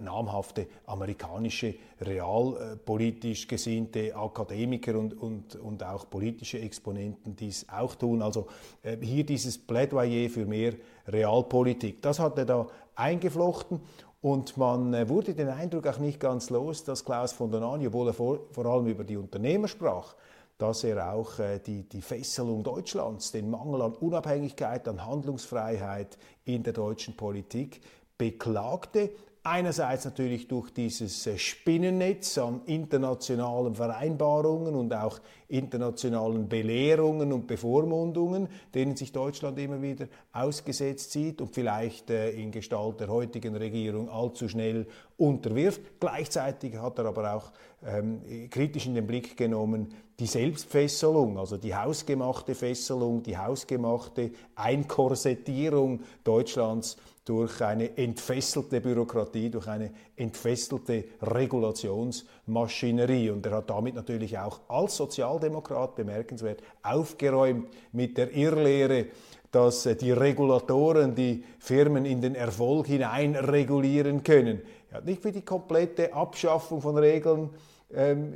namhafte 0.00 0.66
amerikanische 0.86 1.74
realpolitisch 2.00 3.48
gesinnte 3.48 4.14
Akademiker 4.14 4.98
und, 4.98 5.14
und, 5.18 5.56
und 5.56 5.82
auch 5.82 6.08
politische 6.10 6.60
Exponenten 6.60 7.36
dies 7.36 7.66
auch 7.68 7.94
tun. 7.94 8.22
Also 8.22 8.48
äh, 8.82 8.96
hier 9.00 9.24
dieses 9.24 9.58
Plädoyer 9.58 10.28
für 10.28 10.44
mehr 10.44 10.74
Realpolitik, 11.06 12.02
das 12.02 12.18
hat 12.18 12.36
er 12.38 12.44
da 12.44 12.66
eingeflochten 12.94 13.80
und 14.20 14.56
man 14.56 14.94
äh, 14.94 15.08
wurde 15.08 15.34
den 15.34 15.48
Eindruck 15.48 15.86
auch 15.86 15.98
nicht 15.98 16.20
ganz 16.20 16.50
los, 16.50 16.84
dass 16.84 17.04
Klaus 17.04 17.32
von 17.32 17.50
Donani, 17.50 17.88
obwohl 17.88 18.08
er 18.08 18.14
vor, 18.14 18.40
vor 18.52 18.66
allem 18.66 18.86
über 18.86 19.04
die 19.04 19.16
Unternehmer 19.16 19.68
sprach, 19.68 20.14
dass 20.58 20.84
er 20.84 21.12
auch 21.12 21.40
äh, 21.40 21.58
die, 21.58 21.88
die 21.88 22.02
Fesselung 22.02 22.62
Deutschlands, 22.62 23.32
den 23.32 23.50
Mangel 23.50 23.82
an 23.82 23.94
Unabhängigkeit, 23.94 24.86
an 24.86 25.04
Handlungsfreiheit 25.04 26.18
in 26.44 26.62
der 26.62 26.72
deutschen 26.72 27.16
Politik 27.16 27.80
beklagte. 28.16 29.10
Einerseits 29.44 30.04
natürlich 30.04 30.46
durch 30.46 30.70
dieses 30.70 31.26
äh, 31.26 31.36
Spinnennetz 31.36 32.38
an 32.38 32.60
internationalen 32.66 33.74
Vereinbarungen 33.74 34.76
und 34.76 34.94
auch 34.94 35.18
internationalen 35.48 36.48
Belehrungen 36.48 37.32
und 37.32 37.48
Bevormundungen, 37.48 38.46
denen 38.72 38.94
sich 38.94 39.10
Deutschland 39.10 39.58
immer 39.58 39.82
wieder 39.82 40.06
ausgesetzt 40.32 41.10
sieht 41.10 41.40
und 41.40 41.52
vielleicht 41.52 42.08
äh, 42.10 42.30
in 42.30 42.52
Gestalt 42.52 43.00
der 43.00 43.08
heutigen 43.08 43.56
Regierung 43.56 44.08
allzu 44.08 44.48
schnell 44.48 44.86
unterwirft. 45.16 45.80
Gleichzeitig 45.98 46.76
hat 46.76 47.00
er 47.00 47.06
aber 47.06 47.34
auch 47.34 47.52
ähm, 47.84 48.20
kritisch 48.48 48.86
in 48.86 48.94
den 48.94 49.08
Blick 49.08 49.36
genommen 49.36 49.92
die 50.20 50.26
Selbstfesselung, 50.26 51.36
also 51.36 51.56
die 51.56 51.74
hausgemachte 51.74 52.54
Fesselung, 52.54 53.24
die 53.24 53.36
hausgemachte 53.36 54.30
Einkorsettierung 54.54 56.02
Deutschlands 56.22 56.96
durch 57.24 57.60
eine 57.60 57.96
entfesselte 57.96 58.80
Bürokratie, 58.80 59.48
durch 59.48 59.68
eine 59.68 59.92
entfesselte 60.16 61.04
Regulationsmaschinerie. 61.22 63.30
Und 63.30 63.46
er 63.46 63.58
hat 63.58 63.70
damit 63.70 63.94
natürlich 63.94 64.36
auch 64.38 64.58
als 64.68 64.96
Sozialdemokrat 64.96 65.94
bemerkenswert 65.94 66.60
aufgeräumt 66.82 67.68
mit 67.92 68.18
der 68.18 68.34
Irrlehre, 68.34 69.06
dass 69.52 69.86
äh, 69.86 69.94
die 69.94 70.10
Regulatoren 70.10 71.14
die 71.14 71.44
Firmen 71.58 72.06
in 72.06 72.20
den 72.20 72.34
Erfolg 72.34 72.88
hinein 72.88 73.36
regulieren 73.36 74.24
können. 74.24 74.60
Er 74.90 74.96
hat 74.98 75.04
nicht 75.04 75.22
für 75.22 75.30
die 75.30 75.42
komplette 75.42 76.12
Abschaffung 76.12 76.82
von 76.82 76.98
Regeln 76.98 77.50
ähm, 77.94 78.34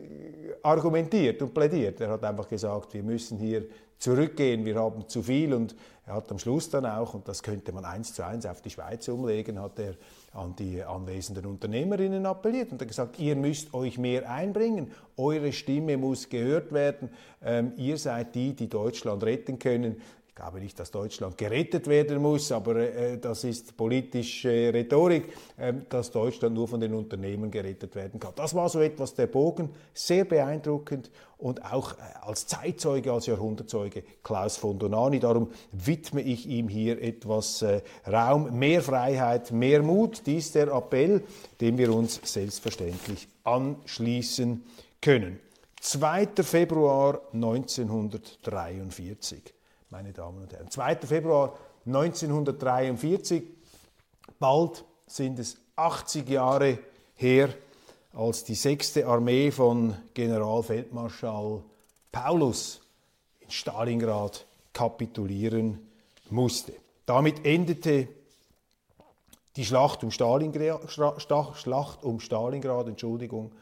argumentiert 0.62 1.42
und 1.42 1.52
plädiert. 1.52 2.00
Er 2.00 2.10
hat 2.10 2.22
einfach 2.24 2.48
gesagt, 2.48 2.94
wir 2.94 3.02
müssen 3.02 3.38
hier 3.38 3.64
zurückgehen, 3.98 4.64
wir 4.64 4.76
haben 4.76 5.08
zu 5.08 5.22
viel 5.22 5.54
und 5.54 5.74
er 6.06 6.14
hat 6.14 6.30
am 6.30 6.38
Schluss 6.38 6.70
dann 6.70 6.86
auch, 6.86 7.14
und 7.14 7.26
das 7.26 7.42
könnte 7.42 7.72
man 7.72 7.84
eins 7.84 8.14
zu 8.14 8.24
eins 8.24 8.46
auf 8.46 8.62
die 8.62 8.70
Schweiz 8.70 9.08
umlegen, 9.08 9.60
hat 9.60 9.76
er 9.80 9.94
an 10.32 10.54
die 10.54 10.80
anwesenden 10.84 11.46
Unternehmerinnen 11.46 12.26
appelliert 12.26 12.70
und 12.70 12.86
gesagt, 12.86 13.18
ihr 13.18 13.34
müsst 13.34 13.74
euch 13.74 13.98
mehr 13.98 14.30
einbringen, 14.30 14.92
eure 15.16 15.52
Stimme 15.52 15.96
muss 15.96 16.28
gehört 16.28 16.72
werden, 16.72 17.10
ähm, 17.42 17.72
ihr 17.76 17.98
seid 17.98 18.36
die, 18.36 18.54
die 18.54 18.68
Deutschland 18.68 19.24
retten 19.24 19.58
können. 19.58 20.00
Ich 20.36 20.42
glaube 20.42 20.60
nicht, 20.60 20.78
dass 20.78 20.90
Deutschland 20.90 21.38
gerettet 21.38 21.86
werden 21.86 22.20
muss, 22.20 22.52
aber 22.52 22.76
äh, 22.76 23.16
das 23.16 23.42
ist 23.42 23.74
politische 23.74 24.70
Rhetorik, 24.70 25.32
äh, 25.56 25.72
dass 25.88 26.10
Deutschland 26.10 26.54
nur 26.54 26.68
von 26.68 26.78
den 26.78 26.92
Unternehmen 26.92 27.50
gerettet 27.50 27.94
werden 27.94 28.20
kann. 28.20 28.32
Das 28.36 28.54
war 28.54 28.68
so 28.68 28.82
etwas 28.82 29.14
der 29.14 29.28
Bogen, 29.28 29.70
sehr 29.94 30.26
beeindruckend 30.26 31.10
und 31.38 31.64
auch 31.64 31.94
äh, 31.94 32.00
als 32.20 32.46
Zeitzeuge, 32.46 33.14
als 33.14 33.24
Jahrhundertzeuge 33.24 34.02
Klaus 34.22 34.58
von 34.58 34.78
Donani. 34.78 35.20
Darum 35.20 35.48
widme 35.72 36.20
ich 36.20 36.46
ihm 36.46 36.68
hier 36.68 37.00
etwas 37.00 37.62
äh, 37.62 37.80
Raum, 38.06 38.58
mehr 38.58 38.82
Freiheit, 38.82 39.52
mehr 39.52 39.82
Mut. 39.82 40.26
Dies 40.26 40.52
der 40.52 40.68
Appell, 40.68 41.22
dem 41.62 41.78
wir 41.78 41.94
uns 41.94 42.20
selbstverständlich 42.22 43.26
anschließen 43.44 44.62
können. 45.00 45.40
2. 45.80 46.28
Februar 46.42 47.22
1943 47.32 49.56
meine 49.90 50.12
Damen 50.12 50.42
und 50.42 50.52
Herren. 50.52 50.70
2. 50.70 50.96
Februar 50.96 51.56
1943, 51.86 53.42
bald 54.38 54.84
sind 55.06 55.38
es 55.38 55.56
80 55.76 56.28
Jahre 56.28 56.78
her, 57.14 57.48
als 58.12 58.44
die 58.44 58.54
6. 58.54 58.98
Armee 59.04 59.50
von 59.50 59.94
Generalfeldmarschall 60.14 61.62
Paulus 62.10 62.80
in 63.40 63.50
Stalingrad 63.50 64.46
kapitulieren 64.72 65.86
musste. 66.30 66.72
Damit 67.04 67.44
endete 67.44 68.08
die 69.54 69.64
Schlacht 69.64 70.02
um 70.02 70.10
Stalingrad, 70.10 70.90
Schlacht 70.90 72.04
um 72.04 72.20
Stalingrad 72.20 72.88
Entschuldigung, 72.88 73.52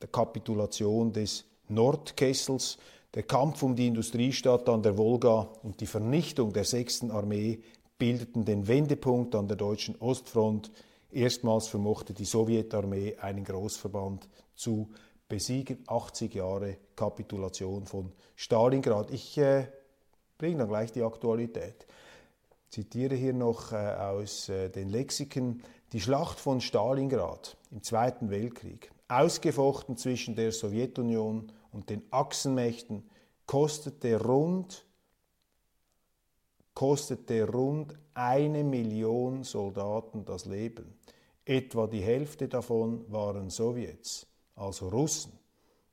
der 0.00 0.08
Kapitulation 0.08 1.12
des 1.12 1.44
Nordkessels 1.68 2.78
der 3.14 3.22
Kampf 3.22 3.62
um 3.62 3.76
die 3.76 3.86
Industriestadt 3.86 4.68
an 4.68 4.82
der 4.82 4.98
Wolga 4.98 5.48
und 5.62 5.80
die 5.80 5.86
Vernichtung 5.86 6.52
der 6.52 6.64
6. 6.64 7.10
Armee 7.10 7.60
bildeten 7.96 8.44
den 8.44 8.66
Wendepunkt 8.66 9.34
an 9.36 9.46
der 9.46 9.56
deutschen 9.56 9.96
Ostfront. 10.00 10.72
Erstmals 11.12 11.68
vermochte 11.68 12.12
die 12.12 12.24
Sowjetarmee 12.24 13.16
einen 13.20 13.44
Großverband 13.44 14.28
zu 14.56 14.90
besiegen. 15.28 15.78
80 15.86 16.34
Jahre 16.34 16.76
Kapitulation 16.96 17.86
von 17.86 18.12
Stalingrad. 18.34 19.12
Ich 19.12 19.38
äh, 19.38 19.68
bringe 20.36 20.58
dann 20.58 20.68
gleich 20.68 20.90
die 20.90 21.02
Aktualität. 21.02 21.86
Zitiere 22.68 23.14
hier 23.14 23.32
noch 23.32 23.70
äh, 23.70 23.76
aus 23.76 24.48
äh, 24.48 24.70
den 24.70 24.88
Lexiken. 24.88 25.62
Die 25.92 26.00
Schlacht 26.00 26.40
von 26.40 26.60
Stalingrad 26.60 27.56
im 27.70 27.84
Zweiten 27.84 28.28
Weltkrieg, 28.28 28.90
ausgefochten 29.06 29.96
zwischen 29.96 30.34
der 30.34 30.50
Sowjetunion 30.50 31.52
und 31.74 31.90
den 31.90 32.02
Achsenmächten 32.10 33.10
kostete 33.46 34.22
rund, 34.22 34.86
kostete 36.72 37.46
rund 37.50 37.98
eine 38.14 38.64
Million 38.64 39.42
Soldaten 39.42 40.24
das 40.24 40.46
Leben. 40.46 40.98
Etwa 41.44 41.86
die 41.86 42.00
Hälfte 42.00 42.48
davon 42.48 43.04
waren 43.12 43.50
Sowjets, 43.50 44.26
also 44.54 44.88
Russen 44.88 45.38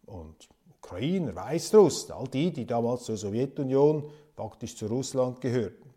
und 0.06 0.48
Ukrainer, 0.78 1.36
Weißrussen, 1.36 2.14
all 2.14 2.28
die, 2.28 2.54
die 2.54 2.66
damals 2.66 3.04
zur 3.04 3.18
Sowjetunion, 3.18 4.10
faktisch 4.36 4.78
zu 4.78 4.86
Russland 4.86 5.42
gehörten. 5.42 5.90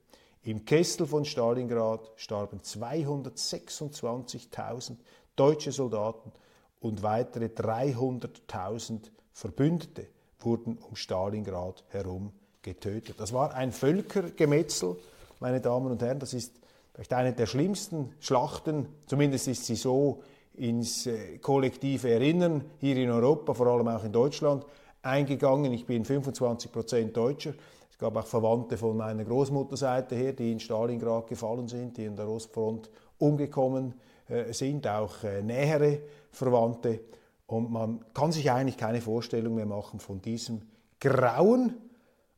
Im 0.43 0.64
Kessel 0.64 1.07
von 1.07 1.25
Stalingrad 1.25 2.11
starben 2.17 2.59
226.000 2.61 4.97
deutsche 5.37 5.71
Soldaten 5.73 6.33
und 6.81 7.03
weitere 7.03 7.47
300.000 7.47 9.11
Verbündete 9.35 10.07
wurden 10.41 10.79
um 10.79 10.97
Stalingrad 10.97 11.85
herum 11.88 12.33
getötet. 12.62 13.17
Das 13.19 13.33
war 13.33 13.53
ein 13.55 13.73
Völkergemetzel, 13.73 14.97
meine 15.41 15.61
Damen 15.61 15.91
und 15.91 16.00
Herren. 16.00 16.21
Das 16.21 16.33
ist 16.33 16.53
vielleicht 16.95 17.12
eine 17.12 17.33
der 17.33 17.47
schlimmsten 17.47 18.14
Schlachten, 18.21 18.87
zumindest 19.07 19.49
ist 19.49 19.67
sie 19.67 19.75
so 19.75 20.23
ins 20.55 21.07
äh, 21.07 21.38
kollektive 21.38 22.11
Erinnern 22.11 22.64
hier 22.79 22.97
in 22.97 23.11
Europa, 23.11 23.55
vor 23.55 23.67
allem 23.67 23.88
auch 23.88 24.05
in 24.05 24.12
Deutschland, 24.12 24.64
eingegangen. 25.03 25.73
Ich 25.73 25.85
bin 25.85 26.05
25 26.05 26.71
Prozent 26.71 27.17
Deutscher. 27.17 27.55
Es 27.90 27.99
gab 27.99 28.16
auch 28.16 28.27
Verwandte 28.27 28.77
von 28.79 28.97
meiner 28.97 29.25
Großmutterseite 29.25 30.14
her, 30.14 30.33
die 30.33 30.53
in 30.53 30.61
Stalingrad 30.61 31.27
gefallen 31.27 31.66
sind, 31.66 31.97
die 31.97 32.05
in 32.05 32.14
der 32.16 32.29
Ostfront 32.29 32.88
umgekommen 33.18 33.94
äh, 34.29 34.53
sind, 34.53 34.87
auch 34.87 35.25
äh, 35.25 35.42
nähere 35.42 35.99
Verwandte. 36.31 37.01
Und 37.46 37.70
man 37.70 38.04
kann 38.14 38.33
sich 38.33 38.50
eigentlich 38.50 38.78
keine 38.78 39.00
Vorstellung 39.00 39.54
mehr 39.54 39.66
machen 39.66 40.00
von 40.00 40.22
diesem 40.22 40.62
Grauen. 41.00 41.74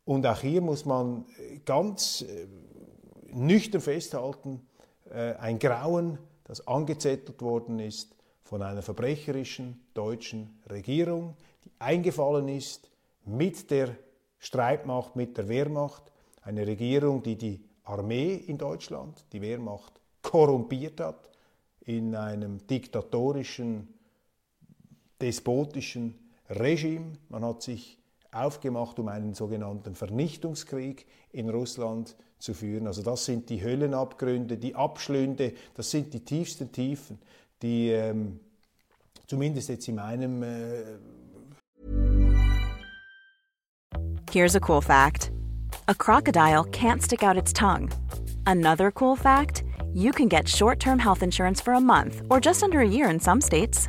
Und 0.05 0.27
auch 0.27 0.41
hier 0.41 0.61
muss 0.61 0.85
man 0.85 1.25
ganz 1.65 2.23
äh, 2.23 2.47
nüchtern 3.33 3.81
festhalten, 3.81 4.67
äh, 5.11 5.35
ein 5.35 5.59
Grauen, 5.59 6.19
das 6.45 6.67
angezettelt 6.67 7.43
worden 7.43 7.79
ist 7.79 8.15
von 8.45 8.63
einer 8.63 8.83
verbrecherischen 8.83 9.81
deutschen 9.95 10.61
Regierung, 10.71 11.37
die 11.65 11.73
eingefallen 11.79 12.49
ist 12.49 12.89
mit 13.25 13.71
der 13.71 13.97
Streitmacht, 14.39 15.17
mit 15.17 15.37
der 15.37 15.49
Wehrmacht, 15.49 16.13
eine 16.43 16.67
Regierung, 16.67 17.23
die 17.23 17.37
die 17.37 17.65
Armee 17.83 18.35
in 18.35 18.59
Deutschland, 18.59 19.25
die 19.33 19.41
Wehrmacht 19.41 20.01
korrumpiert 20.23 21.01
hat, 21.01 21.31
in 21.81 22.15
einem 22.15 22.65
diktatorischen 22.67 23.96
despotischen 25.21 26.15
Regime. 26.49 27.13
Man 27.29 27.45
hat 27.45 27.63
sich 27.63 27.99
aufgemacht, 28.33 28.99
um 28.99 29.09
einen 29.09 29.35
sogenannten 29.35 29.95
Vernichtungskrieg 29.95 31.07
in 31.33 31.49
Russland 31.49 32.17
zu 32.39 32.55
führen. 32.55 32.87
Also 32.87 33.03
das 33.03 33.25
sind 33.25 33.49
die 33.49 33.63
Höllenabgründe, 33.63 34.59
die 34.59 34.75
Abschlünde, 34.75 35.55
das 35.75 35.91
sind 35.91 36.13
die 36.13 36.21
tiefsten 36.21 36.71
Tiefen, 36.71 37.19
die 37.63 37.91
ähm, 37.91 38.41
zumindest 39.27 39.69
jetzt 39.69 39.89
in 39.89 39.97
meinem... 39.97 40.43
Äh 40.43 40.83
Here's 44.31 44.55
a 44.55 44.61
cool 44.61 44.83
fact. 44.83 45.31
A 45.89 45.95
crocodile 45.95 46.65
can't 46.65 47.03
stick 47.03 47.23
out 47.23 47.37
its 47.37 47.53
tongue. 47.53 47.89
Another 48.47 48.91
cool 48.91 49.17
fact, 49.17 49.63
you 49.95 50.13
can 50.13 50.29
get 50.29 50.47
short-term 50.47 50.99
health 50.99 51.23
insurance 51.23 51.61
for 51.61 51.75
a 51.75 51.81
month 51.81 52.23
or 52.29 52.39
just 52.39 52.63
under 52.63 52.81
a 52.81 52.87
year 52.87 53.09
in 53.09 53.19
some 53.19 53.41
states. 53.41 53.89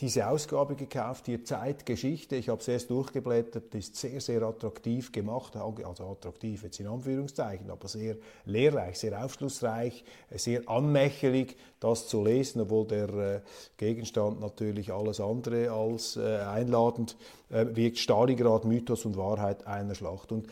diese 0.00 0.28
Ausgabe 0.28 0.74
gekauft, 0.74 1.26
hier 1.26 1.44
Zeitgeschichte. 1.44 2.36
Ich 2.36 2.48
habe 2.48 2.60
es 2.60 2.68
erst 2.68 2.90
durchgeblättert, 2.90 3.74
ist 3.74 3.96
sehr, 3.96 4.20
sehr 4.20 4.42
attraktiv 4.42 5.12
gemacht, 5.12 5.56
also 5.56 6.10
attraktiv 6.10 6.62
jetzt 6.62 6.80
in 6.80 6.86
Anführungszeichen, 6.86 7.70
aber 7.70 7.88
sehr 7.88 8.16
lehrreich, 8.44 8.98
sehr 8.98 9.24
aufschlussreich, 9.24 10.04
sehr 10.30 10.68
anmächelig, 10.68 11.56
das 11.80 12.08
zu 12.08 12.22
lesen, 12.22 12.62
obwohl 12.62 12.86
der 12.86 13.08
äh, 13.08 13.40
Gegenstand 13.76 14.40
natürlich 14.40 14.92
alles 14.92 15.20
andere 15.20 15.70
als 15.70 16.16
äh, 16.16 16.38
einladend 16.38 17.16
äh, 17.50 17.66
wirkt. 17.74 17.98
Stalingrad, 17.98 18.64
Mythos 18.64 19.04
und 19.04 19.16
Wahrheit 19.16 19.66
einer 19.66 19.94
Schlacht. 19.94 20.32
Und 20.32 20.46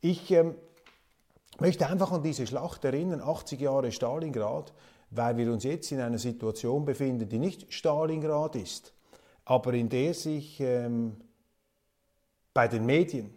ich 0.00 0.30
ähm, 0.30 0.54
möchte 1.58 1.86
einfach 1.86 2.12
an 2.12 2.22
diese 2.22 2.46
Schlacht 2.46 2.84
erinnern, 2.84 3.20
80 3.20 3.60
Jahre 3.60 3.92
Stalingrad, 3.92 4.72
weil 5.10 5.36
wir 5.36 5.52
uns 5.52 5.64
jetzt 5.64 5.90
in 5.92 6.00
einer 6.00 6.18
Situation 6.18 6.84
befinden, 6.84 7.28
die 7.28 7.38
nicht 7.38 7.72
Stalingrad 7.72 8.56
ist, 8.56 8.92
aber 9.44 9.74
in 9.74 9.88
der 9.88 10.14
sich 10.14 10.60
ähm, 10.60 11.16
bei 12.52 12.68
den 12.68 12.84
Medien, 12.84 13.30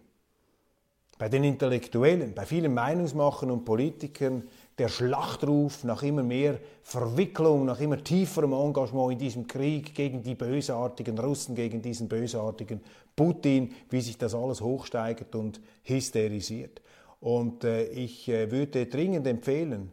bei 1.17 1.29
den 1.29 1.43
Intellektuellen, 1.43 2.33
bei 2.33 2.45
vielen 2.45 2.73
Meinungsmachern 2.73 3.51
und 3.51 3.63
Politikern 3.63 4.43
der 4.79 4.89
Schlachtruf 4.89 5.83
nach 5.83 6.01
immer 6.01 6.23
mehr 6.23 6.57
Verwicklung, 6.81 7.65
nach 7.65 7.79
immer 7.79 8.03
tieferem 8.03 8.53
Engagement 8.53 9.11
in 9.11 9.19
diesem 9.19 9.45
Krieg 9.45 9.93
gegen 9.93 10.23
die 10.23 10.33
bösartigen 10.33 11.19
Russen, 11.19 11.53
gegen 11.53 11.81
diesen 11.83 12.09
bösartigen 12.09 12.81
Putin, 13.15 13.75
wie 13.91 14.01
sich 14.01 14.17
das 14.17 14.33
alles 14.33 14.61
hochsteigert 14.61 15.35
und 15.35 15.61
hysterisiert. 15.83 16.81
Und 17.19 17.63
äh, 17.63 17.83
ich 17.89 18.27
äh, 18.27 18.49
würde 18.49 18.87
dringend 18.87 19.27
empfehlen, 19.27 19.91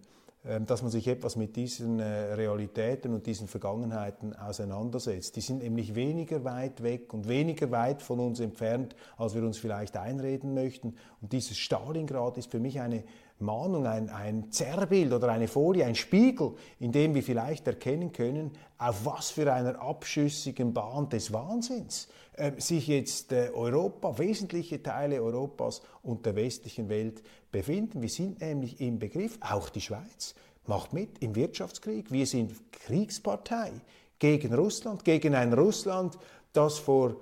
dass 0.61 0.82
man 0.82 0.90
sich 0.90 1.06
etwas 1.08 1.37
mit 1.37 1.56
diesen 1.56 2.00
äh, 2.00 2.04
Realitäten 2.34 3.14
und 3.14 3.26
diesen 3.26 3.48
Vergangenheiten 3.48 4.34
auseinandersetzt. 4.34 5.37
Die 5.37 5.40
sind 5.40 5.62
nämlich 5.62 5.94
weniger 5.94 6.44
weit 6.44 6.82
weg 6.82 7.12
und 7.12 7.28
weniger 7.28 7.70
weit 7.70 8.02
von 8.02 8.18
uns 8.20 8.40
entfernt, 8.40 8.96
als 9.16 9.34
wir 9.34 9.42
uns 9.42 9.58
vielleicht 9.58 9.96
einreden 9.96 10.54
möchten. 10.54 10.94
Und 11.20 11.32
dieses 11.32 11.58
Stalingrad 11.58 12.38
ist 12.38 12.50
für 12.50 12.61
mich 12.61 12.80
eine 12.80 13.04
Mahnung, 13.40 13.87
ein, 13.87 14.11
ein 14.11 14.51
Zerrbild 14.51 15.12
oder 15.12 15.29
eine 15.29 15.48
Folie, 15.48 15.85
ein 15.85 15.94
Spiegel, 15.94 16.55
in 16.81 16.92
dem 16.92 17.14
wir 17.14 17.22
vielleicht 17.22 17.66
erkennen 17.66 18.12
können, 18.12 18.53
auf 18.79 19.05
was 19.05 19.31
für 19.31 19.53
einer 19.53 19.81
abschüssigen 19.81 20.72
Bahn 20.72 21.09
des 21.09 21.33
Wahnsinns 21.33 22.09
äh, 22.35 22.53
sich 22.59 22.87
jetzt 22.87 23.33
äh, 23.33 23.51
Europa, 23.55 24.18
wesentliche 24.18 24.83
Teile 24.83 25.22
Europas 25.22 25.83
und 26.03 26.27
der 26.27 26.37
westlichen 26.37 26.88
Welt 26.88 27.22
befinden. 27.51 28.03
Wir 28.03 28.09
sind 28.09 28.40
nämlich 28.40 28.81
im 28.81 28.98
Begriff, 28.98 29.38
auch 29.40 29.68
die 29.68 29.81
Schweiz 29.81 30.35
macht 30.66 30.92
mit 30.92 31.18
im 31.20 31.35
Wirtschaftskrieg. 31.35 32.12
Wir 32.12 32.27
sind 32.27 32.53
Kriegspartei 32.72 33.72
gegen 34.18 34.55
Russland, 34.55 35.05
gegen 35.05 35.35
ein 35.35 35.53
Russland, 35.53 36.18
das 36.53 36.79
vor 36.79 37.16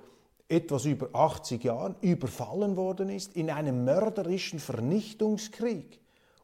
etwas 0.49 0.85
über 0.85 1.09
80 1.13 1.63
Jahren 1.63 1.95
überfallen 2.01 2.75
worden 2.75 3.09
ist 3.09 3.35
in 3.35 3.49
einem 3.49 3.83
mörderischen 3.83 4.59
Vernichtungskrieg. 4.59 5.99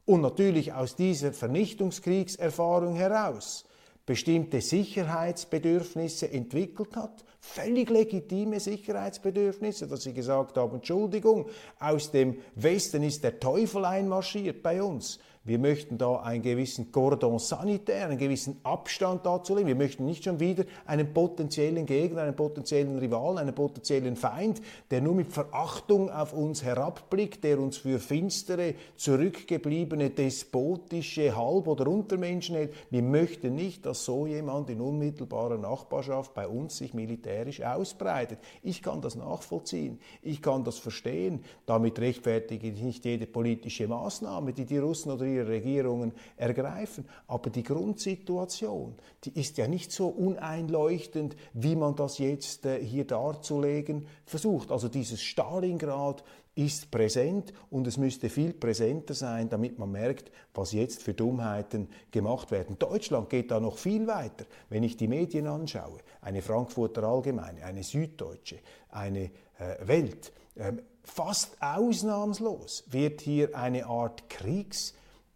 Und 0.05 0.21
natürlich 0.21 0.73
aus 0.73 0.95
dieser 0.95 1.31
Vernichtungskriegserfahrung 1.31 2.95
heraus 2.95 3.65
bestimmte 4.05 4.59
Sicherheitsbedürfnisse 4.59 6.29
entwickelt 6.29 6.95
hat, 6.95 7.23
völlig 7.39 7.89
legitime 7.89 8.59
Sicherheitsbedürfnisse, 8.59 9.87
dass 9.87 10.03
sie 10.03 10.13
gesagt 10.13 10.57
haben, 10.57 10.75
Entschuldigung, 10.75 11.47
aus 11.79 12.11
dem 12.11 12.37
Westen 12.55 13.03
ist 13.03 13.23
der 13.23 13.39
Teufel 13.39 13.85
einmarschiert 13.85 14.61
bei 14.61 14.83
uns. 14.83 15.19
Wir 15.45 15.59
möchten 15.59 15.97
da 15.97 16.21
einen 16.21 16.41
gewissen 16.41 16.89
Cordon 16.93 17.37
sanitär, 17.37 18.05
einen 18.05 18.17
gewissen 18.17 18.61
Abstand 18.63 19.25
dazu 19.25 19.53
legen. 19.53 19.67
Wir 19.67 19.75
möchten 19.75 20.05
nicht 20.05 20.23
schon 20.23 20.39
wieder 20.39 20.63
einen 20.85 21.13
potenziellen 21.13 21.85
Gegner, 21.85 22.21
einen 22.21 22.35
potenziellen 22.35 22.97
Rivalen, 22.97 23.39
einen 23.39 23.53
potenziellen 23.53 24.15
Feind, 24.15 24.61
der 24.89 25.01
nur 25.01 25.15
mit 25.15 25.33
Verachtung 25.33 26.09
auf 26.09 26.31
uns 26.31 26.63
herabblickt, 26.63 27.43
der 27.43 27.59
uns 27.59 27.75
für 27.75 27.99
finstere, 27.99 28.75
zurückgebliebene, 28.95 30.11
despotische 30.11 31.35
Halb- 31.35 31.67
oder 31.67 31.87
Untermenschen 31.87 32.55
hält. 32.55 32.73
Wir 32.89 33.01
möchten 33.01 33.53
nicht, 33.53 33.85
dass 33.85 34.05
so 34.05 34.25
jemand 34.25 34.69
in 34.69 34.79
unmittelbarer 34.79 35.57
Nachbarschaft 35.57 36.33
bei 36.33 36.47
uns 36.47 36.77
sich 36.77 36.93
militärisch 36.93 37.61
ausbreitet. 37.61 38.39
Ich 38.61 38.81
kann 38.81 39.01
das 39.01 39.15
nachvollziehen. 39.15 39.99
Ich 40.21 40.41
kann 40.41 40.63
das 40.63 40.77
verstehen. 40.77 41.43
Damit 41.65 41.99
rechtfertige 41.99 42.69
ich 42.69 42.81
nicht 42.81 43.03
jede 43.03 43.27
politische 43.27 43.89
Maßnahme, 43.89 44.53
die 44.53 44.63
die 44.63 44.77
Russen 44.77 45.11
oder 45.11 45.32
ihre 45.33 45.47
Regierungen 45.47 46.13
ergreifen. 46.37 47.05
Aber 47.27 47.49
die 47.49 47.63
Grundsituation, 47.63 48.95
die 49.23 49.39
ist 49.39 49.57
ja 49.57 49.67
nicht 49.67 49.91
so 49.91 50.07
uneinleuchtend, 50.07 51.35
wie 51.53 51.75
man 51.75 51.95
das 51.95 52.17
jetzt 52.17 52.65
äh, 52.65 52.83
hier 52.83 53.05
darzulegen 53.05 54.07
versucht. 54.25 54.71
Also 54.71 54.87
dieses 54.87 55.21
Stalingrad 55.21 56.23
ist 56.55 56.91
präsent 56.91 57.51
und 57.71 57.87
es 57.87 57.97
müsste 57.97 58.29
viel 58.29 58.53
präsenter 58.53 59.13
sein, 59.13 59.49
damit 59.49 59.79
man 59.79 59.91
merkt, 59.91 60.31
was 60.53 60.71
jetzt 60.71 61.01
für 61.01 61.13
Dummheiten 61.13 61.89
gemacht 62.11 62.51
werden. 62.51 62.77
Deutschland 62.77 63.29
geht 63.29 63.49
da 63.49 63.59
noch 63.59 63.77
viel 63.77 64.05
weiter. 64.07 64.45
Wenn 64.69 64.83
ich 64.83 64.95
die 64.95 65.07
Medien 65.07 65.47
anschaue, 65.47 65.97
eine 66.21 66.41
Frankfurter 66.41 67.03
Allgemeine, 67.03 67.63
eine 67.63 67.83
Süddeutsche, 67.83 68.59
eine 68.89 69.31
äh, 69.57 69.87
Welt, 69.87 70.31
äh, 70.55 70.73
fast 71.03 71.57
ausnahmslos 71.59 72.85
wird 72.87 73.21
hier 73.21 73.55
eine 73.57 73.87
Art 73.87 74.29
Kriegs 74.29 74.93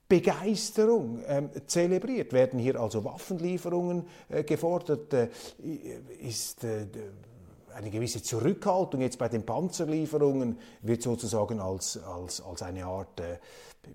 Begeisterung 0.08 1.22
ähm, 1.28 1.50
zelebriert. 1.66 2.32
Werden 2.34 2.60
hier 2.60 2.80
also 2.80 3.04
Waffenlieferungen 3.04 4.06
äh, 4.30 4.44
gefordert? 4.44 5.14
Äh, 5.14 5.30
ist 6.22 6.64
äh, 6.64 6.86
eine 7.78 7.90
gewisse 7.92 8.24
Zurückhaltung 8.24 9.02
jetzt 9.02 9.20
bei 9.20 9.30
den 9.30 9.46
Panzerlieferungen 9.46 10.58
wird 10.82 11.04
sozusagen 11.04 11.60
als, 11.60 12.02
als, 12.04 12.42
als 12.42 12.64
eine 12.64 12.86
Art 12.86 13.20
äh, 13.20 13.38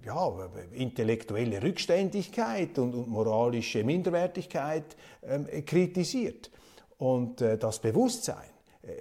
ja, 0.05 0.33
intellektuelle 0.73 1.63
Rückständigkeit 1.63 2.79
und, 2.79 2.95
und 2.95 3.09
moralische 3.09 3.83
Minderwertigkeit 3.83 4.97
ähm, 5.23 5.47
kritisiert. 5.67 6.51
Und 6.99 7.41
äh, 7.41 7.59
das 7.59 7.81
Bewusstsein, 7.81 8.49
äh, 8.83 8.93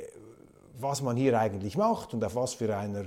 was 0.80 1.02
man 1.02 1.16
hier 1.16 1.40
eigentlich 1.40 1.78
macht 1.78 2.14
und 2.14 2.24
auf 2.24 2.36
was 2.36 2.56
für 2.56 2.76
einer 2.76 3.06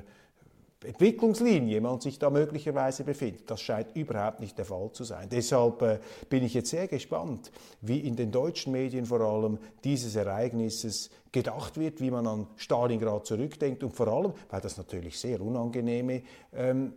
Entwicklungslinie 0.84 1.80
man 1.80 2.00
sich 2.00 2.18
da 2.18 2.30
möglicherweise 2.30 3.04
befindet. 3.04 3.50
Das 3.50 3.60
scheint 3.60 3.94
überhaupt 3.94 4.40
nicht 4.40 4.56
der 4.58 4.64
Fall 4.64 4.90
zu 4.92 5.04
sein. 5.04 5.28
Deshalb 5.30 5.82
äh, 5.82 5.98
bin 6.28 6.44
ich 6.44 6.54
jetzt 6.54 6.70
sehr 6.70 6.88
gespannt, 6.88 7.50
wie 7.80 8.00
in 8.00 8.16
den 8.16 8.30
deutschen 8.30 8.72
Medien 8.72 9.06
vor 9.06 9.20
allem 9.20 9.58
dieses 9.82 10.16
Ereignisses 10.16 11.10
gedacht 11.32 11.78
wird, 11.78 12.00
wie 12.00 12.10
man 12.10 12.26
an 12.26 12.46
Stalingrad 12.56 13.26
zurückdenkt 13.26 13.82
und 13.82 13.92
vor 13.92 14.08
allem, 14.08 14.32
weil 14.50 14.60
das 14.60 14.76
natürlich 14.76 15.18
sehr 15.18 15.40
unangenehme 15.40 16.22
ähm, 16.52 16.92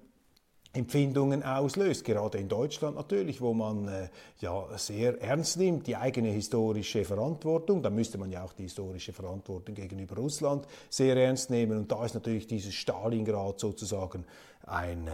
Empfindungen 0.77 1.43
auslöst, 1.43 2.05
gerade 2.05 2.37
in 2.37 2.47
Deutschland 2.47 2.95
natürlich, 2.95 3.41
wo 3.41 3.53
man 3.53 3.87
äh, 3.87 4.09
ja 4.39 4.65
sehr 4.77 5.21
ernst 5.21 5.57
nimmt 5.57 5.87
die 5.87 5.95
eigene 5.95 6.29
historische 6.29 7.03
Verantwortung. 7.03 7.81
Da 7.81 7.89
müsste 7.89 8.17
man 8.17 8.31
ja 8.31 8.43
auch 8.43 8.53
die 8.53 8.63
historische 8.63 9.11
Verantwortung 9.11 9.75
gegenüber 9.75 10.15
Russland 10.15 10.67
sehr 10.89 11.17
ernst 11.17 11.49
nehmen. 11.49 11.79
Und 11.79 11.91
da 11.91 12.05
ist 12.05 12.13
natürlich 12.13 12.47
dieses 12.47 12.75
Stalingrad 12.75 13.59
sozusagen 13.59 14.25
ein, 14.65 15.07
äh, 15.07 15.11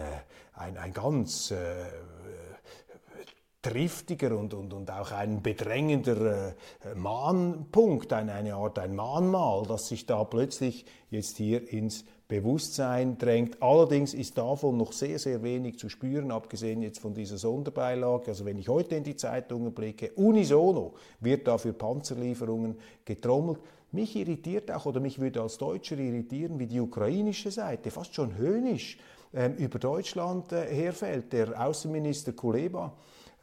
ein, 0.54 0.78
ein 0.78 0.94
ganz 0.94 1.52
äh, 1.52 1.56
triftiger 3.64 4.38
und, 4.38 4.54
und, 4.54 4.74
und 4.74 4.92
auch 4.92 5.12
ein 5.12 5.42
bedrängender 5.42 6.50
äh, 6.50 6.96
Mahnpunkt, 6.96 8.12
eine, 8.14 8.34
eine 8.34 8.56
Art 8.56 8.78
ein 8.78 8.96
Mahnmal, 8.96 9.64
das 9.66 9.88
sich 9.88 10.06
da 10.06 10.24
plötzlich 10.26 10.86
jetzt 11.10 11.38
hier 11.38 11.72
ins 11.72 12.04
Bewusstsein 12.28 13.18
drängt. 13.18 13.62
Allerdings 13.62 14.14
ist 14.14 14.38
davon 14.38 14.78
noch 14.78 14.94
sehr, 14.94 15.20
sehr 15.20 15.44
wenig 15.44 15.78
zu 15.78 15.90
spüren, 15.90 16.32
abgesehen 16.32 16.82
jetzt 16.82 17.00
von 17.00 17.14
dieser 17.14 17.38
Sonderbeilage. 17.38 18.28
Also 18.30 18.46
wenn 18.46 18.58
ich 18.58 18.70
heute 18.70 18.96
in 18.96 19.04
die 19.04 19.16
Zeitungen 19.16 19.74
blicke, 19.74 20.12
unisono 20.16 20.94
wird 21.20 21.48
da 21.48 21.58
für 21.58 21.74
Panzerlieferungen 21.74 22.76
getrommelt. 23.06 23.60
Mich 23.92 24.16
irritiert 24.16 24.72
auch, 24.72 24.88
oder 24.88 25.00
mich 25.00 25.20
würde 25.20 25.42
als 25.42 25.58
Deutscher 25.58 25.98
irritieren, 25.98 26.58
wie 26.58 26.66
die 26.66 26.80
ukrainische 26.80 27.52
Seite 27.52 27.92
fast 27.92 28.16
schon 28.16 28.36
höhnisch 28.38 28.98
ähm, 29.34 29.56
über 29.56 29.78
Deutschland 29.78 30.52
äh, 30.52 30.66
herfällt. 30.74 31.34
Der 31.34 31.64
Außenminister 31.64 32.34
Kuleba 32.34 32.94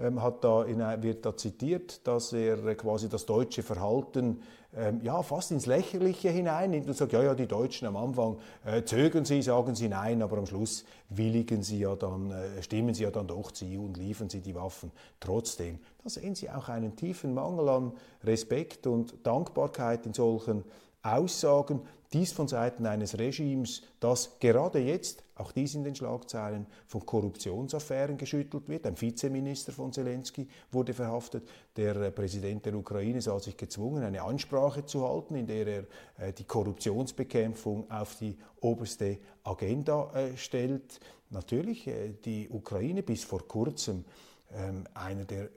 ähm, 0.01 0.23
hat 0.23 0.43
da 0.43 0.65
in, 0.65 0.79
wird 1.03 1.27
da 1.27 1.37
zitiert, 1.37 2.07
dass 2.07 2.33
er 2.33 2.65
äh, 2.65 2.75
quasi 2.75 3.09
das 3.09 3.27
deutsche 3.27 3.63
Verhalten 3.63 4.43
ähm, 4.77 5.01
ja, 5.03 5.23
fast 5.23 5.51
ins 5.51 5.67
Lächerliche 5.67 6.31
hinein 6.31 6.73
und 6.73 6.97
sagt, 6.97 7.13
ja, 7.13 7.23
ja, 7.23 7.35
die 7.35 7.49
Deutschen 7.49 7.89
am 7.89 7.97
Anfang 7.97 8.37
äh, 8.65 8.83
zögern 8.85 9.25
sie, 9.25 9.43
sagen 9.43 9.75
sie 9.75 9.89
nein, 9.89 10.23
aber 10.23 10.39
am 10.39 10.47
Schluss 10.47 10.85
willigen 11.09 11.63
sie 11.63 11.81
ja 11.81 11.97
dann, 11.97 12.31
äh, 12.31 12.63
stimmen 12.63 12.95
sie 12.95 13.03
ja 13.03 13.11
dann 13.11 13.27
doch 13.27 13.51
zu 13.51 13.65
und 13.65 13.97
liefern 13.97 14.31
sie 14.31 14.41
die 14.41 14.55
Waffen 14.55 14.93
trotzdem. 15.19 15.81
Da 16.05 16.11
sehen 16.11 16.35
Sie 16.35 16.49
auch 16.51 16.69
einen 16.69 16.97
tiefen 16.97 17.35
Mangel 17.35 17.69
an 17.69 17.93
Respekt 18.25 18.87
und 18.87 19.27
Dankbarkeit 19.27 20.07
in 20.07 20.15
solchen 20.15 20.65
Aussagen, 21.03 21.81
dies 22.13 22.33
von 22.33 22.49
Seiten 22.49 22.87
eines 22.87 23.19
Regimes, 23.19 23.83
das 24.01 24.39
gerade 24.39 24.79
jetzt 24.79 25.23
auch 25.41 25.53
dies 25.53 25.75
in 25.75 25.85
den 25.85 25.95
Schlagzeilen, 25.95 26.67
von 26.87 27.05
Korruptionsaffären 27.05 28.17
geschüttelt 28.17 28.69
wird. 28.69 28.87
Ein 28.87 29.01
Vizeminister 29.01 29.73
von 29.73 29.93
Zelensky 29.93 30.47
wurde 30.71 30.93
verhaftet. 30.95 31.49
Der 31.77 31.97
äh, 31.97 32.11
Präsident 32.11 32.67
der 32.67 32.75
Ukraine 32.75 33.21
sah 33.21 33.39
sich 33.41 33.57
gezwungen, 33.57 34.03
eine 34.03 34.23
Ansprache 34.23 34.85
zu 34.85 35.07
halten, 35.09 35.35
in 35.35 35.47
der 35.47 35.67
er 35.67 35.85
äh, 36.19 36.33
die 36.33 36.45
Korruptionsbekämpfung 36.45 37.91
auf 37.91 38.17
die 38.17 38.37
oberste 38.61 39.19
Agenda 39.43 40.13
äh, 40.15 40.37
stellt. 40.37 41.01
Natürlich, 41.31 41.89
die 42.25 42.49
Ukraine 42.49 43.05
bis 43.05 43.23
vor 43.23 43.47
kurzem 43.47 44.05
ähm, 44.53 44.85
einer 44.95 45.25
der 45.25 45.49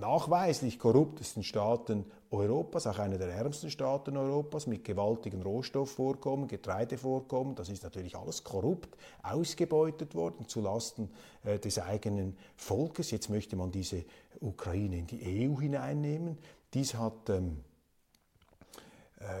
nachweislich 0.00 0.78
korruptesten 0.80 1.44
Staaten 1.44 2.04
Europas, 2.30 2.86
auch 2.86 2.98
einer 2.98 3.16
der 3.16 3.28
ärmsten 3.28 3.70
Staaten 3.70 4.16
Europas 4.16 4.66
mit 4.66 4.84
gewaltigen 4.84 5.42
Rohstoffvorkommen, 5.42 6.46
Getreidevorkommen. 6.46 7.54
Das 7.54 7.70
ist 7.70 7.82
natürlich 7.82 8.16
alles 8.16 8.44
korrupt 8.44 8.96
ausgebeutet 9.22 10.14
worden 10.14 10.46
zulasten 10.46 11.08
äh, 11.44 11.58
des 11.58 11.78
eigenen 11.78 12.36
Volkes. 12.56 13.10
Jetzt 13.10 13.30
möchte 13.30 13.56
man 13.56 13.70
diese 13.70 14.04
Ukraine 14.40 14.98
in 14.98 15.06
die 15.06 15.48
EU 15.48 15.58
hineinnehmen. 15.58 16.36
Dies 16.74 16.94
hat 16.94 17.30
ähm, 17.30 17.56
äh, 17.56 17.67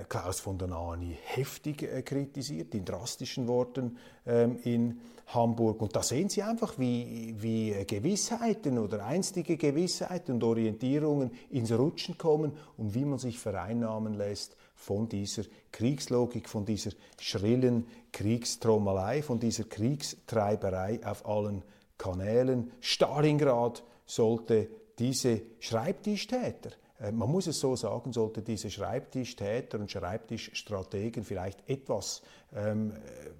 Klaus 0.08 0.40
von 0.40 0.58
der 0.58 0.68
Nani 0.68 1.16
heftig 1.22 1.82
äh, 1.82 2.02
kritisiert, 2.02 2.74
in 2.74 2.84
drastischen 2.84 3.46
Worten 3.46 3.96
ähm, 4.26 4.58
in 4.64 5.00
Hamburg. 5.28 5.80
Und 5.82 5.94
da 5.94 6.02
sehen 6.02 6.28
Sie 6.28 6.42
einfach, 6.42 6.78
wie, 6.78 7.34
wie 7.38 7.84
Gewissheiten 7.86 8.78
oder 8.78 9.04
einstige 9.04 9.56
Gewissheiten 9.56 10.34
und 10.34 10.44
Orientierungen 10.44 11.30
ins 11.50 11.70
Rutschen 11.70 12.18
kommen 12.18 12.52
und 12.76 12.94
wie 12.94 13.04
man 13.04 13.18
sich 13.18 13.38
vereinnahmen 13.38 14.14
lässt 14.14 14.56
von 14.74 15.08
dieser 15.08 15.42
Kriegslogik, 15.70 16.48
von 16.48 16.64
dieser 16.64 16.90
schrillen 17.20 17.86
Kriegstrommelei, 18.12 19.22
von 19.22 19.38
dieser 19.38 19.64
Kriegstreiberei 19.64 21.00
auf 21.04 21.26
allen 21.26 21.62
Kanälen. 21.98 22.72
Stalingrad 22.80 23.84
sollte 24.06 24.68
diese 24.98 25.42
Schreibtischtäter 25.60 26.70
äh, 26.70 26.87
man 27.12 27.30
muss 27.30 27.46
es 27.46 27.60
so 27.60 27.76
sagen, 27.76 28.12
sollte 28.12 28.42
diese 28.42 28.70
Schreibtischtäter 28.70 29.78
und 29.78 29.90
Schreibtischstrategen 29.90 31.22
vielleicht 31.22 31.68
etwas 31.68 32.22
ähm, 32.54 32.92
äh, 32.92 33.30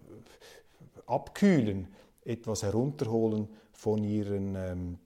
abkühlen, 1.06 1.88
etwas 2.24 2.62
herunterholen 2.62 3.48
von 3.72 4.04
ihren, 4.04 4.54
ähm, 4.54 4.98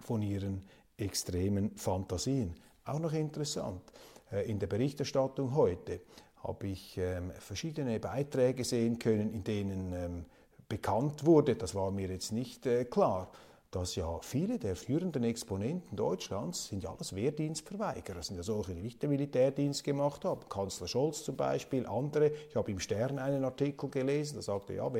von 0.00 0.22
ihren 0.22 0.62
extremen 0.96 1.76
Fantasien. 1.76 2.54
Auch 2.84 2.98
noch 2.98 3.12
interessant, 3.12 3.82
äh, 4.30 4.48
in 4.48 4.58
der 4.58 4.66
Berichterstattung 4.66 5.54
heute 5.54 6.00
habe 6.42 6.66
ich 6.66 6.98
ähm, 6.98 7.30
verschiedene 7.38 8.00
Beiträge 8.00 8.64
sehen 8.64 8.98
können, 8.98 9.32
in 9.32 9.44
denen 9.44 9.92
ähm, 9.92 10.24
bekannt 10.68 11.24
wurde, 11.24 11.54
das 11.54 11.74
war 11.74 11.90
mir 11.90 12.08
jetzt 12.08 12.32
nicht 12.32 12.66
äh, 12.66 12.84
klar, 12.84 13.30
dass 13.72 13.96
ja 13.96 14.18
viele 14.20 14.58
der 14.58 14.76
führenden 14.76 15.24
Exponenten 15.24 15.96
Deutschlands 15.96 16.66
sind 16.66 16.82
ja 16.82 16.92
alles 16.92 17.14
Wehrdienstverweigerer. 17.14 18.16
Das 18.16 18.26
sind 18.26 18.36
ja 18.36 18.42
solche, 18.42 18.74
die 18.74 18.82
nicht 18.82 19.02
den 19.02 19.08
Militärdienst 19.08 19.82
gemacht 19.82 20.26
haben. 20.26 20.46
Kanzler 20.46 20.86
Scholz 20.86 21.24
zum 21.24 21.36
Beispiel, 21.36 21.86
andere. 21.86 22.32
Ich 22.50 22.54
habe 22.54 22.70
im 22.70 22.78
Stern 22.78 23.18
einen 23.18 23.42
Artikel 23.44 23.88
gelesen, 23.88 24.36
da 24.36 24.42
sagte 24.42 24.74
ja, 24.74 24.90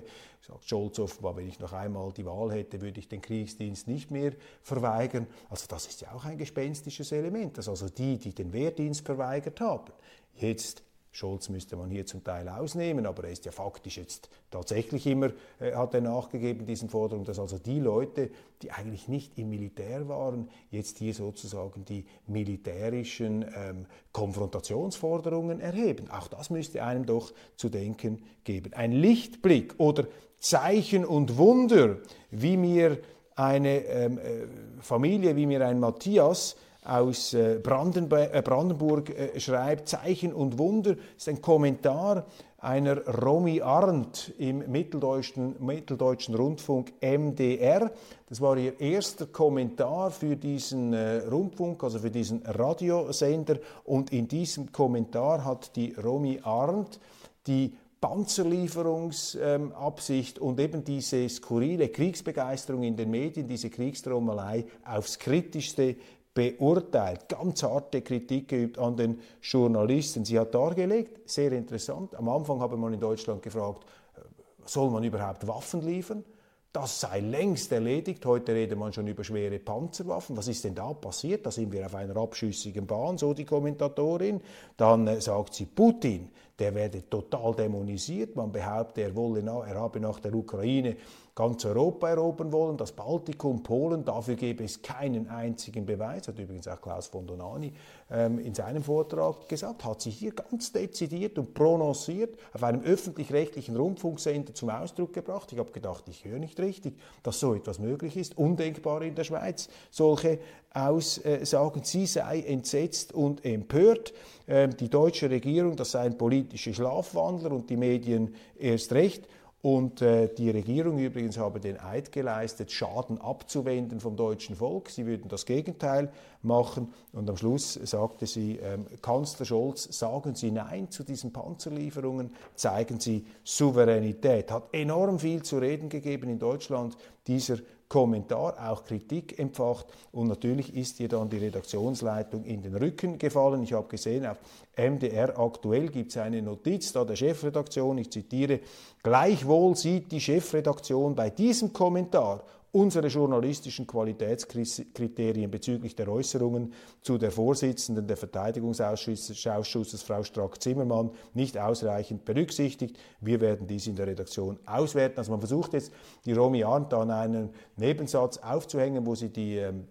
sagt 0.40 0.66
Scholz 0.66 0.98
offenbar, 0.98 1.36
wenn 1.36 1.48
ich 1.48 1.60
noch 1.60 1.74
einmal 1.74 2.12
die 2.12 2.24
Wahl 2.24 2.50
hätte, 2.50 2.80
würde 2.80 2.98
ich 2.98 3.08
den 3.08 3.20
Kriegsdienst 3.20 3.88
nicht 3.88 4.10
mehr 4.10 4.32
verweigern. 4.62 5.26
Also 5.50 5.66
das 5.68 5.86
ist 5.86 6.00
ja 6.00 6.10
auch 6.14 6.24
ein 6.24 6.38
gespenstisches 6.38 7.12
Element, 7.12 7.58
dass 7.58 7.68
also 7.68 7.90
die, 7.90 8.16
die 8.16 8.34
den 8.34 8.54
Wehrdienst 8.54 9.04
verweigert 9.04 9.60
haben, 9.60 9.92
jetzt 10.36 10.82
Scholz 11.12 11.50
müsste 11.50 11.76
man 11.76 11.90
hier 11.90 12.06
zum 12.06 12.24
Teil 12.24 12.48
ausnehmen, 12.48 13.04
aber 13.04 13.24
er 13.24 13.30
ist 13.30 13.44
ja 13.44 13.52
faktisch 13.52 13.98
jetzt 13.98 14.30
tatsächlich 14.50 15.06
immer, 15.06 15.30
äh, 15.60 15.74
hat 15.74 15.92
er 15.92 16.00
nachgegeben 16.00 16.64
diesen 16.64 16.88
Forderungen, 16.88 17.26
dass 17.26 17.38
also 17.38 17.58
die 17.58 17.80
Leute, 17.80 18.30
die 18.62 18.72
eigentlich 18.72 19.08
nicht 19.08 19.38
im 19.38 19.50
Militär 19.50 20.08
waren, 20.08 20.48
jetzt 20.70 20.98
hier 20.98 21.12
sozusagen 21.12 21.84
die 21.84 22.06
militärischen 22.26 23.44
ähm, 23.54 23.86
Konfrontationsforderungen 24.12 25.60
erheben. 25.60 26.10
Auch 26.10 26.28
das 26.28 26.48
müsste 26.48 26.82
einem 26.82 27.04
doch 27.04 27.32
zu 27.56 27.68
denken 27.68 28.22
geben. 28.44 28.72
Ein 28.72 28.92
Lichtblick 28.92 29.74
oder 29.78 30.06
Zeichen 30.38 31.04
und 31.04 31.36
Wunder, 31.36 31.98
wie 32.30 32.56
mir 32.56 32.98
eine 33.36 33.84
ähm, 33.84 34.18
äh, 34.18 34.46
Familie, 34.80 35.36
wie 35.36 35.46
mir 35.46 35.66
ein 35.66 35.78
Matthias, 35.78 36.56
aus 36.84 37.32
äh, 37.34 37.60
Brandenburg, 37.62 38.34
äh, 38.34 38.42
Brandenburg 38.42 39.10
äh, 39.10 39.38
schreibt, 39.38 39.88
Zeichen 39.88 40.32
und 40.32 40.58
Wunder, 40.58 40.96
ist 41.16 41.28
ein 41.28 41.40
Kommentar 41.40 42.26
einer 42.58 43.04
Romy 43.06 43.60
Arndt 43.60 44.32
im 44.38 44.70
Mitteldeutschen, 44.70 45.56
Mitteldeutschen 45.64 46.34
Rundfunk 46.34 46.92
MDR. 47.00 47.90
Das 48.28 48.40
war 48.40 48.56
ihr 48.56 48.80
erster 48.80 49.26
Kommentar 49.26 50.12
für 50.12 50.36
diesen 50.36 50.94
Rundfunk, 50.94 51.82
also 51.82 51.98
für 51.98 52.10
diesen 52.10 52.42
Radiosender. 52.46 53.56
Und 53.82 54.12
in 54.12 54.28
diesem 54.28 54.70
Kommentar 54.70 55.44
hat 55.44 55.74
die 55.74 55.92
Romy 55.94 56.38
Arndt 56.44 57.00
die 57.48 57.74
Panzerlieferungsabsicht 58.02 60.38
ähm, 60.38 60.44
und 60.44 60.60
eben 60.60 60.84
diese 60.84 61.26
skurrile 61.28 61.88
Kriegsbegeisterung 61.88 62.82
in 62.82 62.96
den 62.96 63.10
Medien, 63.10 63.46
diese 63.46 63.70
Kriegstrommelei 63.70 64.64
aufs 64.84 65.20
kritischste 65.20 65.94
beurteilt, 66.34 67.28
ganz 67.28 67.62
harte 67.62 68.00
Kritik 68.02 68.48
geübt 68.48 68.78
an 68.78 68.96
den 68.96 69.20
Journalisten. 69.42 70.24
Sie 70.24 70.38
hat 70.38 70.54
dargelegt, 70.54 71.28
sehr 71.28 71.52
interessant, 71.52 72.14
am 72.14 72.28
Anfang 72.28 72.60
habe 72.60 72.76
man 72.76 72.94
in 72.94 73.00
Deutschland 73.00 73.42
gefragt, 73.42 73.84
äh, 74.16 74.20
soll 74.64 74.90
man 74.90 75.04
überhaupt 75.04 75.46
Waffen 75.46 75.82
liefern? 75.82 76.24
Das 76.72 77.00
sei 77.00 77.20
längst 77.20 77.70
erledigt. 77.70 78.24
Heute 78.24 78.54
redet 78.54 78.78
man 78.78 78.94
schon 78.94 79.06
über 79.06 79.22
schwere 79.24 79.58
Panzerwaffen. 79.58 80.38
Was 80.38 80.48
ist 80.48 80.64
denn 80.64 80.74
da 80.74 80.94
passiert? 80.94 81.44
Da 81.44 81.50
sind 81.50 81.70
wir 81.70 81.84
auf 81.84 81.94
einer 81.94 82.16
abschüssigen 82.16 82.86
Bahn, 82.86 83.18
so 83.18 83.34
die 83.34 83.44
Kommentatorin. 83.44 84.40
Dann 84.78 85.06
äh, 85.06 85.20
sagt 85.20 85.52
sie, 85.52 85.66
Putin, 85.66 86.30
der 86.58 86.74
werde 86.74 87.06
total 87.10 87.54
dämonisiert. 87.54 88.36
Man 88.36 88.50
behauptet, 88.50 89.04
er, 89.04 89.14
wolle, 89.14 89.40
er 89.40 89.74
habe 89.74 90.00
nach 90.00 90.18
der 90.20 90.32
Ukraine 90.32 90.96
ganz 91.34 91.64
Europa 91.64 92.10
erobern 92.10 92.52
wollen, 92.52 92.76
das 92.76 92.92
Baltikum, 92.92 93.62
Polen, 93.62 94.04
dafür 94.04 94.34
gäbe 94.34 94.64
es 94.64 94.82
keinen 94.82 95.28
einzigen 95.28 95.86
Beweis, 95.86 96.28
hat 96.28 96.38
übrigens 96.38 96.68
auch 96.68 96.80
Klaus 96.80 97.06
von 97.06 97.26
Donani 97.26 97.72
ähm, 98.10 98.38
in 98.38 98.54
seinem 98.54 98.82
Vortrag 98.82 99.48
gesagt, 99.48 99.84
hat 99.84 100.02
sich 100.02 100.18
hier 100.18 100.32
ganz 100.32 100.72
dezidiert 100.72 101.38
und 101.38 101.54
prononciert 101.54 102.38
auf 102.52 102.62
einem 102.62 102.82
öffentlich-rechtlichen 102.82 103.76
Rundfunksender 103.76 104.52
zum 104.52 104.68
Ausdruck 104.68 105.14
gebracht. 105.14 105.50
Ich 105.52 105.58
habe 105.58 105.72
gedacht, 105.72 106.04
ich 106.08 106.24
höre 106.26 106.38
nicht 106.38 106.60
richtig, 106.60 106.98
dass 107.22 107.40
so 107.40 107.54
etwas 107.54 107.78
möglich 107.78 108.18
ist, 108.18 108.36
undenkbar 108.36 109.00
in 109.00 109.14
der 109.14 109.24
Schweiz, 109.24 109.70
solche 109.90 110.38
Aussagen, 110.74 111.82
sie 111.84 112.06
sei 112.06 112.40
entsetzt 112.40 113.12
und 113.14 113.44
empört. 113.44 114.12
Ähm, 114.48 114.76
die 114.76 114.90
deutsche 114.90 115.30
Regierung, 115.30 115.76
das 115.76 115.92
seien 115.92 116.18
politische 116.18 116.74
Schlafwandler 116.74 117.52
und 117.52 117.70
die 117.70 117.76
Medien 117.76 118.34
erst 118.58 118.92
recht. 118.92 119.26
Und 119.62 120.02
äh, 120.02 120.28
die 120.34 120.50
Regierung 120.50 120.98
übrigens 120.98 121.38
habe 121.38 121.60
den 121.60 121.78
Eid 121.78 122.10
geleistet, 122.10 122.72
Schaden 122.72 123.20
abzuwenden 123.20 124.00
vom 124.00 124.16
deutschen 124.16 124.56
Volk. 124.56 124.90
Sie 124.90 125.06
würden 125.06 125.28
das 125.28 125.46
Gegenteil 125.46 126.10
machen. 126.42 126.92
Und 127.12 127.30
am 127.30 127.36
Schluss 127.36 127.74
sagte 127.74 128.26
sie, 128.26 128.56
ähm, 128.56 128.86
Kanzler 129.00 129.46
Scholz, 129.46 129.84
sagen 129.96 130.34
Sie 130.34 130.50
Nein 130.50 130.90
zu 130.90 131.04
diesen 131.04 131.32
Panzerlieferungen, 131.32 132.32
zeigen 132.56 132.98
Sie 132.98 133.24
Souveränität. 133.44 134.50
Hat 134.50 134.64
enorm 134.72 135.20
viel 135.20 135.44
zu 135.44 135.58
reden 135.58 135.88
gegeben 135.88 136.28
in 136.28 136.40
Deutschland, 136.40 136.96
dieser 137.28 137.58
Kommentar, 137.92 138.54
auch 138.70 138.84
Kritik 138.84 139.38
empfacht 139.38 139.84
und 140.12 140.26
natürlich 140.26 140.74
ist 140.74 140.98
ihr 140.98 141.10
dann 141.10 141.28
die 141.28 141.36
Redaktionsleitung 141.36 142.42
in 142.44 142.62
den 142.62 142.74
Rücken 142.74 143.18
gefallen. 143.18 143.62
Ich 143.64 143.74
habe 143.74 143.86
gesehen, 143.86 144.24
auf 144.24 144.38
MDR 144.78 145.38
aktuell 145.38 145.90
gibt 145.90 146.10
es 146.10 146.16
eine 146.16 146.40
Notiz 146.40 146.90
da 146.94 147.04
der 147.04 147.16
Chefredaktion, 147.16 147.98
ich 147.98 148.10
zitiere, 148.10 148.60
gleichwohl 149.02 149.76
sieht 149.76 150.10
die 150.10 150.22
Chefredaktion 150.22 151.14
bei 151.14 151.28
diesem 151.28 151.74
Kommentar 151.74 152.42
unsere 152.72 153.08
journalistischen 153.08 153.86
Qualitätskriterien 153.86 155.50
bezüglich 155.50 155.94
der 155.94 156.08
Äußerungen 156.08 156.72
zu 157.02 157.18
der 157.18 157.30
Vorsitzenden 157.30 158.06
der 158.06 158.16
Verteidigungsausschusses, 158.16 160.02
Frau 160.02 160.22
Strack-Zimmermann, 160.22 161.10
nicht 161.34 161.58
ausreichend 161.58 162.24
berücksichtigt. 162.24 162.98
Wir 163.20 163.40
werden 163.42 163.66
dies 163.66 163.86
in 163.86 163.96
der 163.96 164.06
Redaktion 164.06 164.58
auswerten. 164.64 165.18
Also 165.18 165.32
man 165.32 165.40
versucht 165.40 165.74
jetzt, 165.74 165.92
die 166.24 166.32
Romy 166.32 166.64
Arndt 166.64 166.94
an 166.94 167.10
einen 167.10 167.50
Nebensatz 167.76 168.38
aufzuhängen, 168.38 169.04
wo 169.04 169.14
sie 169.14 169.28
die 169.28 169.56
ähm, 169.58 169.86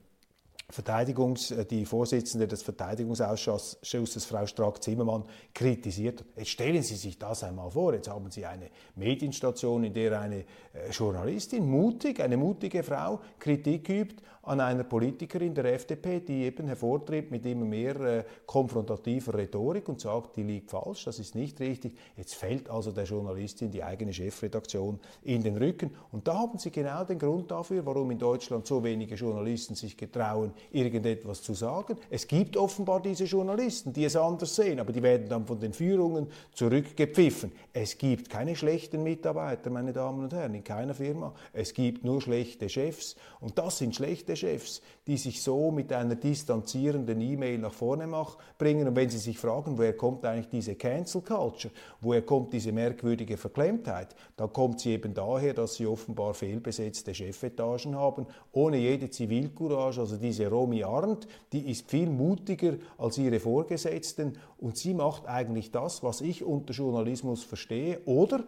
Verteidigungs, 0.71 1.51
äh, 1.51 1.65
die 1.65 1.86
Vorsitzende 1.86 2.47
des 2.47 2.63
Verteidigungsausschusses, 2.63 4.25
Frau 4.25 4.45
Strack-Zimmermann, 4.45 5.25
kritisiert 5.53 6.21
hat. 6.21 6.27
Jetzt 6.38 6.49
stellen 6.49 6.81
Sie 6.81 6.95
sich 6.95 7.19
das 7.19 7.43
einmal 7.43 7.69
vor. 7.71 7.93
Jetzt 7.93 8.10
haben 8.10 8.31
Sie 8.31 8.45
eine 8.45 8.69
Medienstation, 8.95 9.84
in 9.84 9.93
der 9.93 10.19
eine 10.19 10.39
äh, 10.73 10.89
Journalistin 10.91 11.69
mutig, 11.69 12.21
eine 12.21 12.38
mutige 12.38 12.84
Frau, 12.84 13.19
Kritik 13.39 13.89
übt 13.89 14.23
an 14.43 14.60
einer 14.60 14.84
Politikerin 14.84 15.54
der 15.54 15.65
FDP, 15.65 16.19
die 16.19 16.43
eben 16.43 16.67
hervortritt 16.67 17.30
mit 17.30 17.45
immer 17.45 17.65
mehr 17.65 17.99
äh, 18.01 18.23
konfrontativer 18.45 19.36
Rhetorik 19.36 19.88
und 19.88 20.01
sagt, 20.01 20.36
die 20.38 20.43
liegt 20.43 20.71
falsch, 20.71 21.06
das 21.06 21.19
ist 21.19 21.36
nicht 21.36 21.60
richtig. 21.60 21.95
Jetzt 22.17 22.36
fällt 22.36 22.69
also 22.69 22.91
der 22.91 23.04
Journalistin 23.04 23.69
die 23.69 23.84
eigene 23.84 24.12
Chefredaktion 24.12 24.99
in 25.23 25.43
den 25.43 25.58
Rücken. 25.58 25.91
Und 26.12 26.27
da 26.27 26.39
haben 26.39 26.58
Sie 26.58 26.71
genau 26.71 27.04
den 27.04 27.19
Grund 27.19 27.51
dafür, 27.51 27.86
warum 27.86 28.10
in 28.12 28.17
Deutschland 28.17 28.65
so 28.65 28.84
wenige 28.84 29.15
Journalisten 29.15 29.75
sich 29.75 29.95
getrauen, 29.95 30.54
irgendetwas 30.71 31.43
zu 31.43 31.54
sagen. 31.54 31.97
Es 32.10 32.27
gibt 32.27 32.58
offenbar 32.58 33.01
diese 33.01 33.25
Journalisten, 33.25 33.93
die 33.93 34.06
es 34.06 34.15
anders 34.15 34.56
sehen, 34.56 34.80
aber 34.80 34.91
die 34.91 35.04
werden 35.04 35.30
dann 35.30 35.45
von 35.45 35.60
den 35.60 35.73
Führungen 35.73 36.27
zurückgepfiffen. 36.54 37.51
Es 37.73 37.97
gibt 37.97 38.30
keine 38.30 38.56
schlechten 38.56 39.04
Mitarbeiter, 39.04 39.69
meine 39.69 39.93
Damen 39.93 40.23
und 40.23 40.34
Herren, 40.34 40.56
in 40.56 40.63
keiner 40.63 40.95
Firma. 40.95 41.34
Es 41.54 41.73
gibt 41.73 42.04
nur 42.04 42.21
schlechte 42.21 42.69
Chefs. 42.69 43.15
Und 43.39 43.58
das 43.58 43.77
sind 43.77 43.95
schlechte 43.95 44.31
Chefs, 44.36 44.82
die 45.08 45.17
sich 45.17 45.41
so 45.41 45.72
mit 45.72 45.91
einer 45.94 46.15
distanzierenden 46.15 47.20
E-Mail 47.22 47.58
nach 47.58 47.74
vorne 47.74 48.08
mach, 48.08 48.38
bringen. 48.58 48.88
Und 48.88 48.96
wenn 48.96 49.10
Sie 49.10 49.17
sich 49.17 49.38
fragen, 49.38 49.78
woher 49.78 49.96
kommt 49.96 50.26
eigentlich 50.26 50.50
diese 50.50 50.76
Cancel 50.76 51.22
Culture, 51.22 51.74
woher 52.02 52.22
kommt 52.22 52.54
diese 52.54 52.72
merkwürdige 52.72 53.38
Verklemmtheit, 53.38 54.15
dann 54.38 54.52
kommt 54.54 54.80
sie 54.80 54.91
eben 54.91 55.13
daher, 55.13 55.54
dass 55.54 55.76
sie 55.76 55.86
offenbar 55.86 56.34
fehlbesetzte 56.34 57.13
Chefetagen 57.13 57.96
haben, 57.96 58.26
ohne 58.52 58.78
jede 58.78 59.10
Zivilcourage. 59.10 60.02
Also 60.02 60.17
diese 60.17 60.48
Romy 60.48 60.84
Arndt, 60.84 61.28
die 61.52 61.70
ist 61.70 61.89
viel 61.89 62.10
mutiger 62.10 62.74
als 62.98 63.17
ihre 63.17 63.39
Vorgesetzten 63.39 64.38
und 64.58 64.78
sie 64.78 64.94
macht 64.94 65.28
eigentlich 65.28 65.72
das, 65.72 66.04
was 66.04 66.22
ich 66.22 66.44
unter 66.44 66.74
Journalismus 66.74 67.44
verstehe, 67.44 68.00
oder 68.06 68.44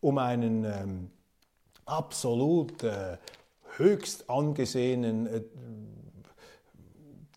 um 0.00 0.18
einen 0.18 0.64
ähm, 0.64 1.10
absolut 1.84 2.82
äh, 2.82 3.16
höchst 3.78 4.28
angesehenen 4.28 5.26
äh, 5.26 5.42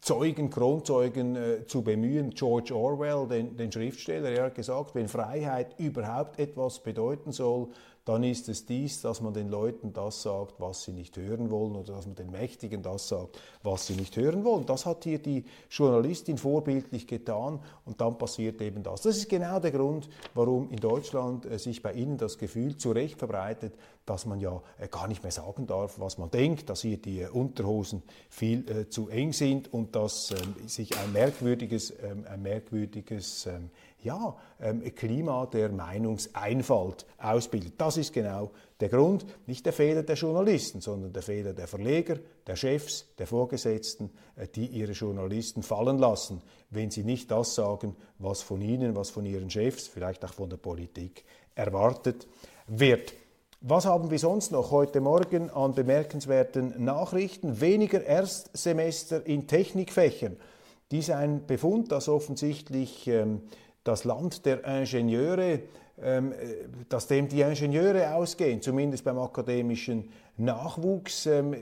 Zeugen, 0.01 0.49
Kronzeugen 0.49 1.35
äh, 1.35 1.67
zu 1.67 1.83
bemühen. 1.83 2.31
George 2.31 2.75
Orwell, 2.75 3.27
den, 3.27 3.55
den 3.55 3.71
Schriftsteller, 3.71 4.29
er 4.29 4.45
hat 4.45 4.55
gesagt, 4.55 4.95
wenn 4.95 5.07
Freiheit 5.07 5.79
überhaupt 5.79 6.39
etwas 6.39 6.79
bedeuten 6.81 7.31
soll, 7.31 7.67
dann 8.05 8.23
ist 8.23 8.49
es 8.49 8.65
dies, 8.65 9.01
dass 9.01 9.21
man 9.21 9.33
den 9.33 9.49
Leuten 9.49 9.93
das 9.93 10.23
sagt, 10.23 10.59
was 10.59 10.83
sie 10.83 10.91
nicht 10.91 11.17
hören 11.17 11.51
wollen 11.51 11.75
oder 11.75 11.93
dass 11.93 12.07
man 12.07 12.15
den 12.15 12.31
Mächtigen 12.31 12.81
das 12.81 13.07
sagt, 13.07 13.39
was 13.61 13.85
sie 13.85 13.93
nicht 13.93 14.17
hören 14.17 14.43
wollen. 14.43 14.65
Das 14.65 14.87
hat 14.87 15.03
hier 15.03 15.19
die 15.19 15.45
Journalistin 15.69 16.39
vorbildlich 16.39 17.05
getan 17.05 17.59
und 17.85 18.01
dann 18.01 18.17
passiert 18.17 18.59
eben 18.61 18.81
das. 18.81 19.03
Das 19.03 19.17
ist 19.17 19.29
genau 19.29 19.59
der 19.59 19.71
Grund, 19.71 20.09
warum 20.33 20.69
in 20.71 20.77
Deutschland 20.77 21.45
äh, 21.45 21.59
sich 21.59 21.83
bei 21.83 21.93
Ihnen 21.93 22.17
das 22.17 22.39
Gefühl 22.39 22.75
zu 22.75 22.91
Recht 22.91 23.19
verbreitet, 23.19 23.75
dass 24.05 24.25
man 24.25 24.39
ja 24.39 24.61
äh, 24.79 24.87
gar 24.87 25.07
nicht 25.07 25.23
mehr 25.23 25.31
sagen 25.31 25.67
darf, 25.67 25.99
was 25.99 26.17
man 26.17 26.29
denkt, 26.31 26.69
dass 26.69 26.81
hier 26.81 26.97
die 26.97 27.23
Unterhosen 27.25 28.03
viel 28.29 28.69
äh, 28.69 28.89
zu 28.89 29.09
eng 29.09 29.33
sind 29.33 29.73
und 29.73 29.95
dass 29.95 30.31
ähm, 30.31 30.67
sich 30.67 30.97
ein 30.97 31.11
merkwürdiges, 31.11 31.93
ähm, 32.01 32.25
ein 32.29 32.41
merkwürdiges 32.41 33.45
ähm, 33.45 33.69
ja, 34.03 34.35
Klima 34.95 35.45
der 35.45 35.69
Meinungseinfalt 35.69 37.05
ausbildet. 37.19 37.75
Das 37.77 37.97
ist 37.97 38.13
genau 38.13 38.49
der 38.81 38.89
Grund, 38.89 39.25
nicht 39.45 39.65
der 39.65 39.73
Fehler 39.73 40.01
der 40.01 40.15
Journalisten, 40.15 40.81
sondern 40.81 41.13
der 41.13 41.21
Fehler 41.21 41.53
der 41.53 41.67
Verleger, 41.67 42.17
der 42.47 42.55
Chefs, 42.55 43.05
der 43.19 43.27
Vorgesetzten, 43.27 44.09
äh, 44.35 44.47
die 44.47 44.65
ihre 44.65 44.93
Journalisten 44.93 45.61
fallen 45.61 45.99
lassen, 45.99 46.41
wenn 46.71 46.89
sie 46.89 47.03
nicht 47.03 47.29
das 47.29 47.55
sagen, 47.55 47.95
was 48.17 48.41
von 48.41 48.61
ihnen, 48.61 48.95
was 48.95 49.11
von 49.11 49.25
ihren 49.25 49.49
Chefs, 49.49 49.87
vielleicht 49.87 50.25
auch 50.25 50.33
von 50.33 50.49
der 50.49 50.57
Politik 50.57 51.23
erwartet 51.53 52.27
wird. 52.67 53.13
Was 53.63 53.85
haben 53.85 54.09
wir 54.09 54.17
sonst 54.17 54.51
noch 54.51 54.71
heute 54.71 55.01
Morgen 55.01 55.51
an 55.51 55.75
bemerkenswerten 55.75 56.83
Nachrichten? 56.83 57.61
Weniger 57.61 58.03
Erstsemester 58.03 59.23
in 59.27 59.45
Technikfächern. 59.45 60.35
Dies 60.89 61.11
ein 61.11 61.45
Befund, 61.45 61.91
das 61.91 62.09
offensichtlich 62.09 63.07
ähm, 63.07 63.43
das 63.83 64.03
Land 64.03 64.47
der 64.47 64.65
Ingenieure, 64.65 65.59
ähm, 66.01 66.33
dass 66.89 67.05
dem 67.05 67.27
die 67.27 67.41
Ingenieure 67.41 68.15
ausgehen, 68.15 68.63
zumindest 68.63 69.03
beim 69.03 69.19
akademischen 69.19 70.09
Nachwuchs. 70.37 71.27
Ähm, 71.27 71.55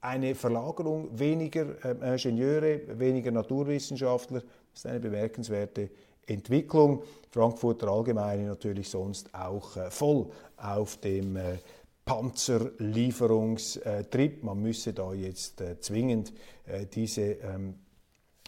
eine 0.00 0.34
Verlagerung 0.34 1.16
weniger 1.16 1.76
ähm, 1.84 2.02
Ingenieure, 2.02 2.98
weniger 2.98 3.30
Naturwissenschaftler, 3.30 4.42
ist 4.74 4.84
eine 4.84 4.98
bemerkenswerte 4.98 5.90
Entwicklung. 6.26 7.04
Frankfurter 7.30 7.88
Allgemeine 7.88 8.46
natürlich 8.46 8.88
sonst 8.88 9.34
auch 9.34 9.76
äh, 9.76 9.90
voll 9.90 10.30
auf 10.56 10.96
dem 10.98 11.36
äh, 11.36 11.58
Panzerlieferungstrip. 12.04 14.42
Man 14.42 14.60
müsse 14.60 14.92
da 14.92 15.12
jetzt 15.12 15.60
äh, 15.60 15.78
zwingend 15.80 16.32
äh, 16.66 16.86
diese 16.86 17.22
ähm, 17.22 17.74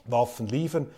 Waffen 0.05 0.49
liefern 0.49 0.89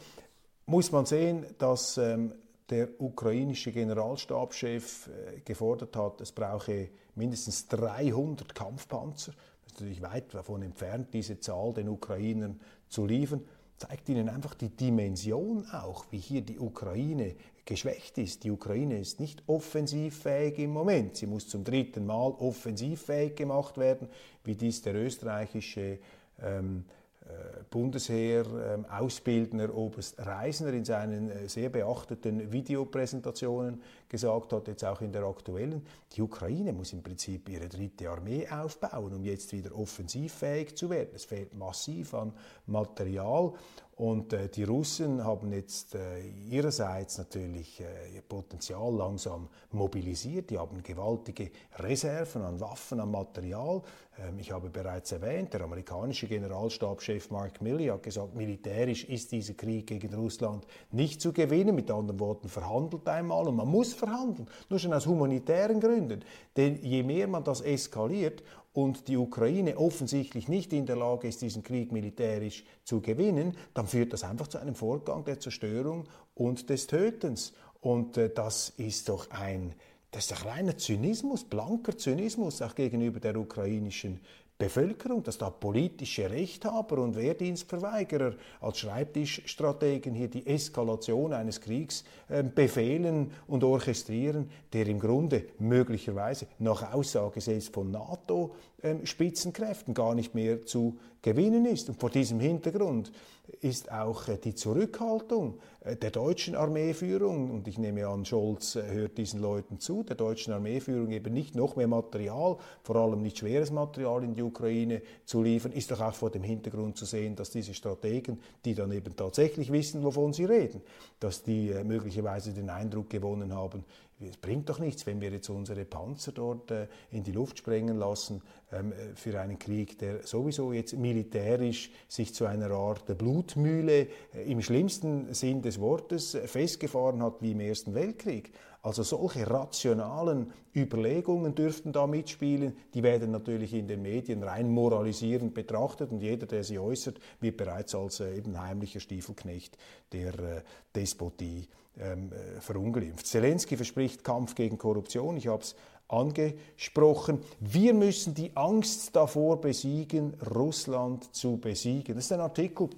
muss 0.67 0.93
man 0.93 1.07
sehen, 1.07 1.47
dass 1.59 1.99
ähm, 1.99 2.35
der 2.71 3.01
ukrainische 3.01 3.73
Generalstabschef 3.73 5.09
äh, 5.09 5.41
gefordert 5.41 5.97
hat, 5.97 6.21
es 6.21 6.33
brauche 6.33 6.89
mindestens 7.15 7.69
300 7.69 8.55
Kampfpanzer. 8.55 9.33
Das 9.33 9.73
ist 9.73 9.81
natürlich 9.81 10.03
weit 10.03 10.33
davon 10.33 10.63
entfernt, 10.63 11.09
diese 11.13 11.39
Zahl 11.39 11.75
den 11.75 11.89
Ukrainern 11.89 12.61
zu 12.89 13.07
liefern. 13.07 13.43
Zeigt 13.77 14.09
ihnen 14.09 14.29
einfach 14.29 14.55
die 14.55 14.69
Dimension 14.69 15.67
auch, 15.71 16.07
wie 16.11 16.19
hier 16.19 16.43
die 16.43 16.59
Ukraine 16.59 17.35
geschwächt 17.65 18.19
ist. 18.19 18.45
Die 18.45 18.51
Ukraine 18.51 18.99
ist 18.99 19.21
nicht 19.21 19.43
offensivfähig 19.47 20.59
im 20.59 20.71
Moment. 20.71 21.17
Sie 21.17 21.27
muss 21.27 21.49
zum 21.49 21.65
dritten 21.65 22.07
Mal 22.07 22.31
offensivfähig 22.39 23.35
gemacht 23.35 23.79
werden, 23.79 24.09
wie 24.45 24.55
dies 24.55 24.83
der 24.83 24.95
österreichische 24.95 25.99
ähm, 26.43 26.85
äh, 27.23 27.63
Bundesheer 27.71 28.45
ähm, 28.47 29.71
Oberst 29.71 30.19
Reisner 30.19 30.75
in 30.75 30.85
seinen 30.85 31.31
äh, 31.31 31.49
sehr 31.49 31.71
beachteten 31.71 32.53
Videopräsentationen 32.53 33.83
gesagt 34.15 34.53
hat, 34.53 34.69
jetzt 34.69 34.85
auch 34.85 35.01
in 35.01 35.11
der 35.11 35.25
aktuellen, 35.25 35.85
die 36.13 36.23
Ukraine 36.23 36.73
muss 36.73 36.93
im 36.93 37.03
Prinzip 37.03 37.49
ihre 37.49 37.69
dritte 37.69 38.09
Armee 38.09 38.49
aufbauen, 38.49 39.13
um 39.13 39.25
jetzt 39.25 39.53
wieder 39.53 39.77
offensivfähig 39.77 40.77
zu 40.77 40.89
werden. 40.89 41.11
Es 41.15 41.25
fehlt 41.25 41.53
massiv 41.55 42.15
an 42.15 42.33
Material 42.67 43.53
und 43.97 44.33
äh, 44.33 44.49
die 44.49 44.65
Russen 44.65 45.25
haben 45.25 45.53
jetzt 45.53 45.95
äh, 45.95 46.27
ihrerseits 46.51 47.19
natürlich 47.19 47.81
äh, 47.81 48.17
ihr 48.17 48.23
Potenzial 48.23 48.93
langsam 48.93 49.49
mobilisiert. 49.71 50.51
Die 50.51 50.59
haben 50.59 50.83
gewaltige 50.83 51.51
Reserven 51.79 52.43
an 52.43 52.59
Waffen, 52.59 52.99
an 52.99 53.13
Material. 53.13 53.83
Ähm, 54.19 54.41
ich 54.41 54.51
habe 54.51 54.69
bereits 54.69 55.13
erwähnt, 55.13 55.55
der 55.55 55.61
amerikanische 55.61 56.27
Generalstabschef 56.27 57.31
Mark 57.31 57.63
Milley 57.63 57.87
hat 57.87 58.03
gesagt, 58.03 58.35
militärisch 58.35 59.05
ist 59.05 59.31
dieser 59.31 59.55
Krieg 59.55 59.87
gegen 59.87 60.13
Russland 60.13 60.67
nicht 60.91 61.21
zu 61.21 61.33
gewinnen. 61.33 61.77
Mit 61.77 61.89
anderen 61.89 62.19
Worten, 62.19 62.49
verhandelt 62.49 63.07
einmal 63.07 63.47
und 63.47 63.55
man 63.55 63.69
muss 63.69 63.95
verhandeln, 64.07 64.49
nur 64.69 64.79
schon 64.79 64.93
aus 64.93 65.07
humanitären 65.07 65.81
Gründen. 65.81 66.25
Denn 66.57 66.83
je 66.83 67.03
mehr 67.03 67.27
man 67.29 67.45
das 67.45 67.61
eskaliert 67.61 68.43
und 68.73 69.09
die 69.09 69.17
Ukraine 69.17 69.79
offensichtlich 69.79 70.49
nicht 70.49 70.73
in 70.73 70.87
der 70.87 70.97
Lage 70.97 71.29
ist, 71.29 71.43
diesen 71.43 71.63
Krieg 71.63 71.93
militärisch 71.93 72.65
zu 72.85 73.01
gewinnen, 73.01 73.57
dann 73.73 73.87
führt 73.87 74.13
das 74.13 74.25
einfach 74.25 74.49
zu 74.49 74.59
einem 74.59 74.75
Vorgang 74.75 75.25
der 75.25 75.41
Zerstörung 75.41 76.05
und 76.35 76.69
des 76.69 76.87
Tötens. 76.87 77.53
Und 77.81 78.17
äh, 78.17 78.31
das 78.35 78.71
ist 78.77 79.09
doch 79.09 79.31
ein, 79.31 79.75
das 80.11 80.25
ist 80.25 80.33
doch 80.33 80.47
reiner 80.47 80.77
Zynismus, 80.77 81.45
blanker 81.45 81.97
Zynismus 81.97 82.63
auch 82.63 82.75
gegenüber 82.75 83.21
der 83.21 83.37
ukrainischen 83.37 84.21
Bevölkerung, 84.65 85.23
dass 85.23 85.37
da 85.37 85.51
politische 85.51 86.31
Rechthaber 86.31 86.97
und 86.99 87.17
Wehrdienstverweigerer 87.17 88.33
als 88.63 88.79
Schreibtischstrategen 88.79 90.15
hier 90.15 90.29
die 90.29 90.47
Eskalation 90.47 91.35
eines 91.35 91.61
Kriegs 91.61 92.03
äh, 92.31 92.43
befehlen 92.43 93.31
und 93.47 93.63
orchestrieren, 93.63 94.49
der 94.73 94.87
im 94.87 95.01
Grunde 95.01 95.45
möglicherweise 95.59 96.47
nach 96.59 96.95
Aussage 96.95 97.43
selbst 97.43 97.75
von 97.75 97.91
NATO-Spitzenkräften 97.91 99.91
ähm, 99.91 99.95
gar 99.95 100.15
nicht 100.15 100.35
mehr 100.35 100.65
zu 100.65 100.97
gewinnen 101.21 101.67
ist. 101.67 101.91
Und 101.91 102.01
vor 102.01 102.09
diesem 102.09 102.41
Hintergrund 102.41 103.13
ist 103.61 103.93
auch 103.93 104.29
äh, 104.29 104.39
die 104.39 104.55
Zurückhaltung 104.55 105.59
äh, 105.81 105.97
der 105.97 106.11
deutschen 106.11 106.55
Armeeführung, 106.55 107.51
und 107.51 107.69
ich 107.69 107.79
nehme 107.79 108.07
an, 108.07 108.25
Scholz 108.25 108.77
äh, 108.77 108.83
hört 108.91 109.19
diesen 109.19 109.41
Leuten 109.41 109.81
zu, 109.81 110.03
der 110.03 110.17
deutschen 110.17 110.53
Armeeführung 110.53 111.11
eben 111.11 111.33
nicht 111.33 111.55
noch 111.55 111.77
mehr 111.77 111.89
Material, 111.89 112.57
vor 112.83 112.97
allem 112.97 113.23
nicht 113.23 113.39
schweres 113.39 113.71
Material 113.71 114.25
in 114.25 114.35
die 114.35 114.43
Ukraine 114.43 115.03
zu 115.25 115.43
liefern, 115.43 115.73
ist 115.73 115.91
doch 115.91 116.01
auch 116.01 116.15
vor 116.15 116.31
dem 116.31 116.43
Hintergrund 116.43 116.97
zu 116.97 117.05
sehen, 117.05 117.37
dass 117.37 117.51
diese 117.51 117.75
Strategen, 117.75 118.41
die 118.65 118.75
dann 118.75 118.93
eben 118.93 119.15
tatsächlich 119.15 119.71
wissen, 119.71 120.03
wovon 120.05 120.33
sie 120.33 120.45
reden, 120.45 120.81
dass 121.21 121.43
die 121.43 121.73
möglicherweise 121.85 122.53
den 122.53 122.71
Eindruck 122.71 123.11
gewonnen 123.11 123.55
haben, 123.55 123.85
es 124.21 124.37
bringt 124.37 124.69
doch 124.69 124.79
nichts, 124.79 125.07
wenn 125.07 125.21
wir 125.21 125.31
jetzt 125.31 125.49
unsere 125.51 125.85
Panzer 125.85 126.33
dort 126.33 126.71
äh, 126.71 126.87
in 127.11 127.25
die 127.25 127.33
Luft 127.33 127.59
sprengen 127.59 127.97
lassen 127.97 128.43
ähm, 128.73 128.93
äh, 128.93 129.15
für 129.15 129.41
einen 129.41 129.59
Krieg, 129.59 129.99
der 129.99 130.23
sowieso 130.27 130.73
jetzt 130.73 130.97
militärisch 130.97 131.91
sich 132.09 132.33
zu 132.35 132.47
einer 132.47 132.71
Art 132.71 133.19
Blutmühle 133.19 134.09
äh, 134.35 134.43
im 134.47 134.63
schlimmsten 134.63 135.35
Sinn 135.35 135.63
des 135.63 135.81
Wortes 135.81 136.37
festgefahren 136.47 137.23
hat 137.23 137.43
wie 137.43 137.53
im 137.53 137.61
Ersten 137.61 137.95
Weltkrieg. 137.95 138.53
Also 138.85 139.03
solche 139.03 139.49
rationalen 139.51 140.53
Überlegungen 140.77 141.55
dürften 141.55 141.91
da 141.91 142.07
mitspielen. 142.07 142.77
Die 142.93 143.03
werden 143.03 143.31
natürlich 143.31 143.73
in 143.73 143.89
den 143.89 144.03
Medien 144.03 144.43
rein 144.43 144.69
moralisierend 144.69 145.55
betrachtet 145.55 146.13
und 146.13 146.21
jeder, 146.21 146.45
der 146.45 146.65
sie 146.65 146.79
äußert, 146.79 147.19
wird 147.41 147.57
bereits 147.57 147.95
als 147.95 148.21
äh, 148.21 148.37
eben 148.37 148.61
heimlicher 148.61 149.01
Stiefelknecht 149.01 149.79
der 150.13 150.39
äh, 150.39 150.63
Despotie 150.95 151.67
ähm, 151.99 152.31
äh, 152.31 152.61
verunglimpft. 152.61 153.27
Zelensky 153.27 153.79
verspricht 153.79 154.23
Kampf 154.23 154.55
gegen 154.55 154.77
Korruption. 154.77 155.39
Ich 155.39 155.47
habe 155.47 155.63
es 155.63 155.75
angesprochen. 156.07 157.41
Wir 157.61 157.95
müssen 157.95 158.35
die 158.35 158.55
Angst 158.55 159.17
davor 159.17 159.63
besiegen, 159.63 160.35
Russland 160.55 161.35
zu 161.35 161.57
besiegen. 161.57 162.17
Das 162.17 162.27
ist 162.27 162.33
ein 162.33 162.41
Artikel 162.41 162.91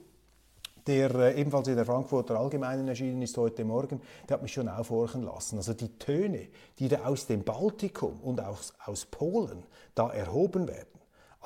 der 0.87 1.15
äh, 1.15 1.41
ebenfalls 1.41 1.69
in 1.69 1.77
der 1.77 1.85
Frankfurter 1.85 2.39
Allgemeinen 2.39 2.89
erschienen 2.89 3.23
ist 3.23 3.37
heute 3.37 3.65
Morgen, 3.65 4.01
der 4.29 4.35
hat 4.35 4.43
mich 4.43 4.53
schon 4.53 4.69
aufhorchen 4.69 5.23
lassen. 5.23 5.57
Also 5.57 5.75
die 5.75 5.99
Töne, 5.99 6.49
die 6.79 6.89
da 6.89 7.05
aus 7.05 7.27
dem 7.27 7.43
Baltikum 7.43 8.21
und 8.21 8.41
aus, 8.41 8.75
aus 8.85 9.07
Polen 9.07 9.65
da 9.95 10.11
erhoben 10.11 10.69
werden, 10.69 10.97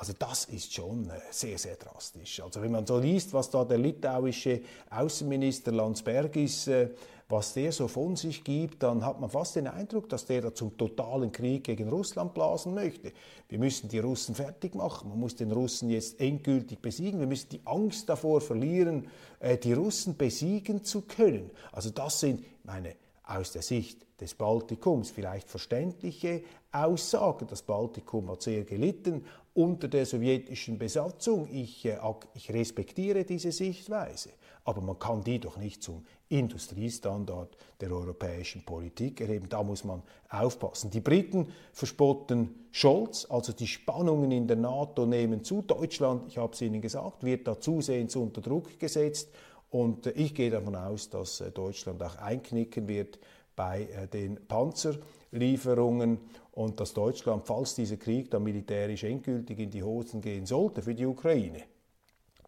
also 0.01 0.13
das 0.17 0.45
ist 0.45 0.73
schon 0.73 1.11
äh, 1.11 1.19
sehr, 1.29 1.59
sehr 1.59 1.75
drastisch. 1.75 2.41
Also 2.41 2.63
wenn 2.63 2.71
man 2.71 2.87
so 2.87 2.97
liest, 2.97 3.33
was 3.33 3.51
da 3.51 3.63
der 3.63 3.77
litauische 3.77 4.61
Außenminister 4.89 5.71
Landsbergis 5.71 6.67
äh, 6.67 6.89
was 7.31 7.53
der 7.53 7.71
so 7.71 7.87
von 7.87 8.15
sich 8.15 8.43
gibt, 8.43 8.83
dann 8.83 9.05
hat 9.05 9.19
man 9.19 9.29
fast 9.29 9.55
den 9.55 9.67
Eindruck, 9.67 10.09
dass 10.09 10.25
der 10.25 10.41
da 10.41 10.53
zum 10.53 10.77
totalen 10.77 11.31
Krieg 11.31 11.63
gegen 11.63 11.89
Russland 11.89 12.33
blasen 12.33 12.73
möchte. 12.73 13.13
Wir 13.47 13.57
müssen 13.59 13.89
die 13.89 13.99
Russen 13.99 14.35
fertig 14.35 14.75
machen. 14.75 15.09
Man 15.09 15.19
muss 15.19 15.35
den 15.35 15.51
Russen 15.51 15.89
jetzt 15.89 16.19
endgültig 16.19 16.79
besiegen. 16.79 17.19
Wir 17.19 17.27
müssen 17.27 17.49
die 17.49 17.61
Angst 17.65 18.09
davor 18.09 18.41
verlieren, 18.41 19.07
äh, 19.39 19.57
die 19.57 19.73
Russen 19.73 20.17
besiegen 20.17 20.83
zu 20.83 21.01
können. 21.01 21.49
Also 21.71 21.89
das 21.89 22.19
sind 22.19 22.43
meine 22.63 22.95
aus 23.23 23.51
der 23.51 23.61
Sicht 23.61 24.05
des 24.19 24.35
Baltikums 24.35 25.11
vielleicht 25.11 25.49
verständliche 25.49 26.43
Aussagen. 26.71 27.47
Das 27.47 27.61
Baltikum 27.61 28.29
hat 28.29 28.41
sehr 28.41 28.63
gelitten 28.63 29.25
unter 29.53 29.87
der 29.87 30.05
sowjetischen 30.05 30.77
Besatzung. 30.77 31.47
Ich, 31.51 31.85
äh, 31.85 31.97
ich 32.33 32.51
respektiere 32.51 33.23
diese 33.23 33.51
Sichtweise 33.51 34.31
aber 34.63 34.81
man 34.81 34.99
kann 34.99 35.23
die 35.23 35.39
doch 35.39 35.57
nicht 35.57 35.81
zum 35.81 36.05
Industriestandard 36.29 37.57
der 37.79 37.91
europäischen 37.91 38.63
Politik 38.63 39.19
erheben. 39.21 39.49
Da 39.49 39.63
muss 39.63 39.83
man 39.83 40.03
aufpassen. 40.29 40.91
Die 40.91 40.99
Briten 40.99 41.47
verspotten 41.73 42.67
Scholz, 42.71 43.25
also 43.29 43.53
die 43.53 43.67
Spannungen 43.67 44.31
in 44.31 44.47
der 44.47 44.57
NATO 44.57 45.05
nehmen 45.05 45.43
zu. 45.43 45.61
Deutschland, 45.61 46.27
ich 46.27 46.37
habe 46.37 46.53
es 46.53 46.61
Ihnen 46.61 46.81
gesagt, 46.81 47.23
wird 47.23 47.47
da 47.47 47.59
zusehends 47.59 48.15
unter 48.15 48.41
Druck 48.41 48.79
gesetzt. 48.79 49.29
Und 49.71 50.05
äh, 50.05 50.11
ich 50.11 50.35
gehe 50.35 50.51
davon 50.51 50.75
aus, 50.75 51.09
dass 51.09 51.41
äh, 51.41 51.49
Deutschland 51.49 52.03
auch 52.03 52.17
einknicken 52.17 52.87
wird 52.87 53.17
bei 53.55 53.83
äh, 53.83 54.07
den 54.07 54.35
Panzerlieferungen 54.47 56.19
und 56.51 56.79
dass 56.79 56.93
Deutschland, 56.93 57.47
falls 57.47 57.73
dieser 57.73 57.97
Krieg 57.97 58.29
dann 58.29 58.43
militärisch 58.43 59.03
endgültig 59.03 59.57
in 59.59 59.71
die 59.71 59.81
Hosen 59.81 60.21
gehen 60.21 60.45
sollte 60.45 60.81
für 60.81 60.93
die 60.93 61.05
Ukraine, 61.05 61.63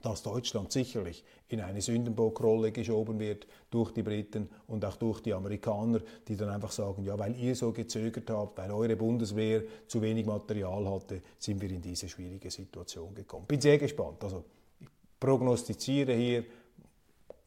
dass 0.02 0.22
Deutschland 0.22 0.70
sicherlich 0.74 1.24
in 1.48 1.62
eine 1.62 1.82
Sündenbockrolle 1.82 2.74
geschoben 2.74 3.20
wird 3.20 3.48
durch 3.72 3.92
die 3.92 4.04
Briten 4.04 4.50
und 4.68 4.84
auch 4.84 4.98
durch 4.98 5.22
die 5.22 5.34
Amerikaner, 5.34 6.02
die 6.28 6.36
dann 6.36 6.50
einfach 6.50 6.72
sagen, 6.72 7.06
ja, 7.06 7.18
weil 7.18 7.38
ihr 7.38 7.56
so 7.56 7.72
gezögert 7.72 8.30
habt, 8.30 8.58
weil 8.58 8.72
eure 8.72 8.98
Bundeswehr 8.98 9.64
zu 9.88 10.02
wenig 10.02 10.26
Material 10.26 10.90
hatte, 10.90 11.22
sind 11.40 11.62
wir 11.62 11.72
in 11.72 11.82
diese 11.82 12.10
schwierige 12.10 12.52
Situation 12.52 13.16
gekommen. 13.16 13.46
Bin 13.48 13.62
sehr 13.62 13.78
gespannt. 13.78 14.22
Also 14.26 14.44
ich 14.82 14.88
prognostiziere 15.22 16.14
hier 16.14 16.44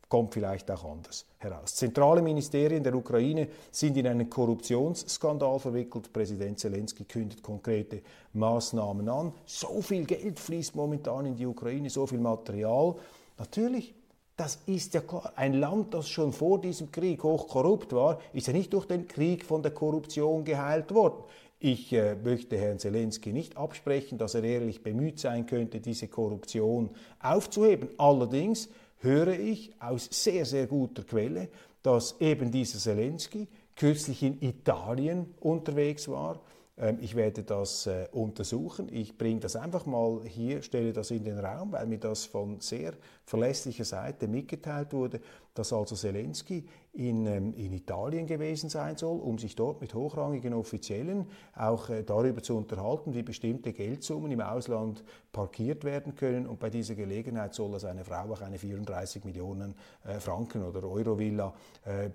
kommt 0.09 0.35
vielleicht 0.35 0.71
auch 0.71 0.85
anders 0.85 1.27
heraus. 1.39 1.75
Zentrale 1.75 2.23
Ministerien 2.23 2.83
der 2.83 2.95
Ukraine 2.95 3.49
sind 3.71 3.97
in 3.97 4.07
einen 4.07 4.31
Korruptionsskandal 4.31 5.59
verwickelt. 5.59 6.13
Präsident 6.13 6.59
Zelensky 6.59 7.05
kündigt 7.05 7.43
konkrete 7.43 8.03
Maßnahmen 8.33 9.09
an. 9.09 9.33
So 9.45 9.83
viel 9.83 10.05
Geld 10.05 10.39
fließt 10.39 10.77
momentan 10.77 11.27
in 11.27 11.37
die 11.37 11.47
Ukraine, 11.47 11.91
so 11.91 12.07
viel 12.07 12.21
Material. 12.21 12.95
Natürlich, 13.39 13.95
das 14.37 14.61
ist 14.67 14.95
ja 14.95 15.01
klar. 15.01 15.33
Ein 15.35 15.55
Land, 15.55 15.93
das 15.93 16.09
schon 16.09 16.33
vor 16.33 16.61
diesem 16.61 16.93
Krieg 16.93 17.23
hochkorrupt 17.23 17.93
war, 17.93 18.21
ist 18.33 18.47
ja 18.47 18.53
nicht 18.53 18.73
durch 18.73 18.87
den 18.87 19.09
Krieg 19.09 19.45
von 19.45 19.63
der 19.63 19.73
Korruption 19.73 20.45
geheilt 20.45 20.95
worden. 20.95 21.25
Ich 21.59 21.93
äh, 21.93 22.15
möchte 22.17 22.59
Herrn 22.59 22.79
Zelensky 22.79 23.33
nicht 23.33 23.57
absprechen, 23.57 24.19
dass 24.19 24.35
er 24.35 24.45
ehrlich 24.45 24.83
bemüht 24.83 25.19
sein 25.19 25.47
könnte, 25.47 25.81
diese 25.81 26.07
Korruption 26.07 26.91
aufzuheben. 27.19 27.89
Allerdings 27.97 28.69
höre 28.99 29.39
ich 29.39 29.73
aus 29.81 30.09
sehr, 30.11 30.45
sehr 30.45 30.67
guter 30.67 31.03
Quelle, 31.05 31.49
dass 31.83 32.21
eben 32.21 32.51
dieser 32.51 32.79
Zelensky 32.79 33.49
kürzlich 33.77 34.23
in 34.23 34.41
Italien 34.43 35.35
unterwegs 35.41 36.09
war. 36.09 36.41
Ähm, 36.79 36.99
ich 37.01 37.15
werde 37.15 37.43
das 37.43 37.87
äh, 37.87 38.09
untersuchen. 38.13 38.89
Ich 38.93 39.17
bringe 39.17 39.41
das 39.41 39.57
einfach 39.57 39.87
mal 39.87 40.23
hier, 40.25 40.63
stelle 40.63 40.93
das 40.93 41.11
in 41.11 41.25
den 41.25 41.39
Raum, 41.39 41.73
weil 41.73 41.87
mir 41.87 41.99
das 41.99 42.25
von 42.25 42.61
sehr 42.61 42.95
verlässlicher 43.27 43.85
Seite 43.85 44.29
mitgeteilt 44.29 44.93
wurde, 44.93 45.21
dass 45.53 45.73
also 45.73 45.97
Zelensky 45.97 46.65
in, 46.93 47.27
ähm, 47.27 47.55
in 47.55 47.73
Italien 47.73 48.27
gewesen 48.27 48.71
sein 48.71 48.97
soll, 48.97 49.19
um 49.21 49.39
sich 49.39 49.57
dort 49.57 49.81
mit 49.81 49.95
hochrangigen 49.95 50.55
Offiziellen 50.55 51.27
auch 51.55 51.91
äh, 51.91 52.03
darüber 52.05 52.43
zu 52.43 52.57
unterhalten, 52.57 53.15
wie 53.15 53.23
bestimmte 53.23 53.73
Geldsummen 53.73 54.31
im 54.31 54.41
Ausland 54.41 55.03
parkiert 55.33 55.85
werden 55.85 56.15
können. 56.15 56.47
Und 56.47 56.61
bei 56.61 56.71
dieser 56.71 56.95
Gelegenheit 56.95 57.53
soll 57.55 57.73
er 57.75 57.81
seine 57.81 58.05
Frau 58.05 58.33
auch 58.33 58.41
eine 58.41 58.59
34 58.59 59.25
Millionen 59.25 59.75
äh, 60.05 60.21
Franken 60.21 60.63
oder 60.63 60.85
Euro-Villa 60.85 61.53
äh, 61.85 62.11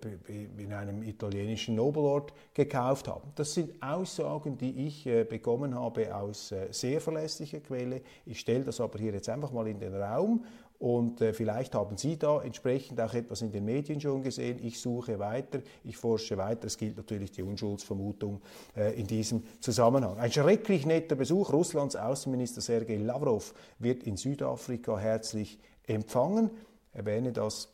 in 0.57 0.73
einem 0.73 1.03
italienischen 1.03 1.75
Nobelort 1.75 2.33
gekauft 2.53 3.07
haben. 3.07 3.31
Das 3.35 3.53
sind 3.53 3.81
Aussagen, 3.83 4.57
die 4.57 4.87
ich 4.87 5.03
bekommen 5.29 5.75
habe 5.75 6.15
aus 6.15 6.53
sehr 6.71 7.01
verlässlicher 7.01 7.59
Quelle. 7.59 8.01
Ich 8.25 8.39
stelle 8.39 8.63
das 8.63 8.79
aber 8.79 8.97
hier 8.99 9.13
jetzt 9.13 9.29
einfach 9.29 9.51
mal 9.51 9.67
in 9.67 9.79
den 9.79 9.93
Raum 9.95 10.43
und 10.81 11.21
äh, 11.21 11.31
vielleicht 11.31 11.75
haben 11.75 11.95
Sie 11.95 12.17
da 12.17 12.41
entsprechend 12.41 12.99
auch 12.99 13.13
etwas 13.13 13.43
in 13.43 13.51
den 13.51 13.65
Medien 13.65 14.01
schon 14.01 14.23
gesehen. 14.23 14.57
Ich 14.63 14.81
suche 14.81 15.19
weiter, 15.19 15.59
ich 15.83 15.95
forsche 15.95 16.37
weiter. 16.37 16.65
Es 16.65 16.75
gilt 16.75 16.97
natürlich 16.97 17.31
die 17.31 17.43
Unschuldsvermutung 17.43 18.41
äh, 18.75 18.99
in 18.99 19.05
diesem 19.05 19.43
Zusammenhang. 19.59 20.17
Ein 20.17 20.31
schrecklich 20.31 20.87
netter 20.87 21.15
Besuch. 21.15 21.53
Russlands 21.53 21.95
Außenminister 21.95 22.61
Sergei 22.61 22.97
Lavrov 22.97 23.53
wird 23.77 24.01
in 24.01 24.17
Südafrika 24.17 24.97
herzlich 24.97 25.59
empfangen. 25.85 26.49
Erwähne 26.93 27.31
das 27.31 27.69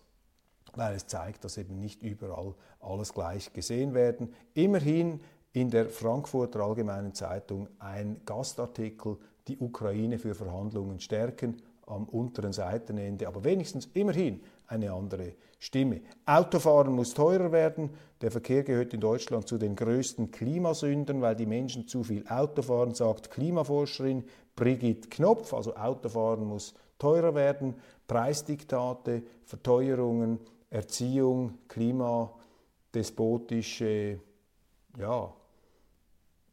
weil 0.73 0.95
es 0.95 1.07
zeigt, 1.07 1.43
dass 1.43 1.57
eben 1.57 1.79
nicht 1.79 2.03
überall 2.03 2.53
alles 2.81 3.13
gleich 3.13 3.51
gesehen 3.53 3.93
werden. 3.93 4.33
Immerhin 4.53 5.21
in 5.53 5.71
der 5.71 5.87
Frankfurter 5.87 6.59
Allgemeinen 6.59 7.13
Zeitung 7.13 7.69
ein 7.79 8.21
Gastartikel, 8.25 9.17
die 9.47 9.57
Ukraine 9.57 10.19
für 10.19 10.35
Verhandlungen 10.35 10.99
stärken 10.99 11.61
am 11.87 12.05
unteren 12.05 12.53
Seitenende, 12.53 13.27
aber 13.27 13.43
wenigstens 13.43 13.89
immerhin 13.93 14.41
eine 14.67 14.91
andere 14.91 15.33
Stimme. 15.59 16.01
Autofahren 16.25 16.93
muss 16.93 17.13
teurer 17.13 17.51
werden. 17.51 17.91
Der 18.21 18.31
Verkehr 18.31 18.63
gehört 18.63 18.93
in 18.93 18.99
Deutschland 18.99 19.47
zu 19.47 19.57
den 19.57 19.75
größten 19.75 20.31
Klimasündern, 20.31 21.21
weil 21.21 21.35
die 21.35 21.45
Menschen 21.45 21.87
zu 21.87 22.03
viel 22.03 22.27
Auto 22.27 22.61
fahren, 22.61 22.93
sagt 22.93 23.31
Klimaforscherin 23.31 24.25
Brigitte 24.55 25.07
Knopf. 25.09 25.53
Also 25.53 25.75
Autofahren 25.75 26.45
muss 26.45 26.73
teurer 26.99 27.33
werden. 27.33 27.75
Preisdiktate, 28.07 29.23
Verteuerungen, 29.45 30.39
Erziehung, 30.69 31.57
klimadespotische 31.69 34.19
ja, 34.99 35.33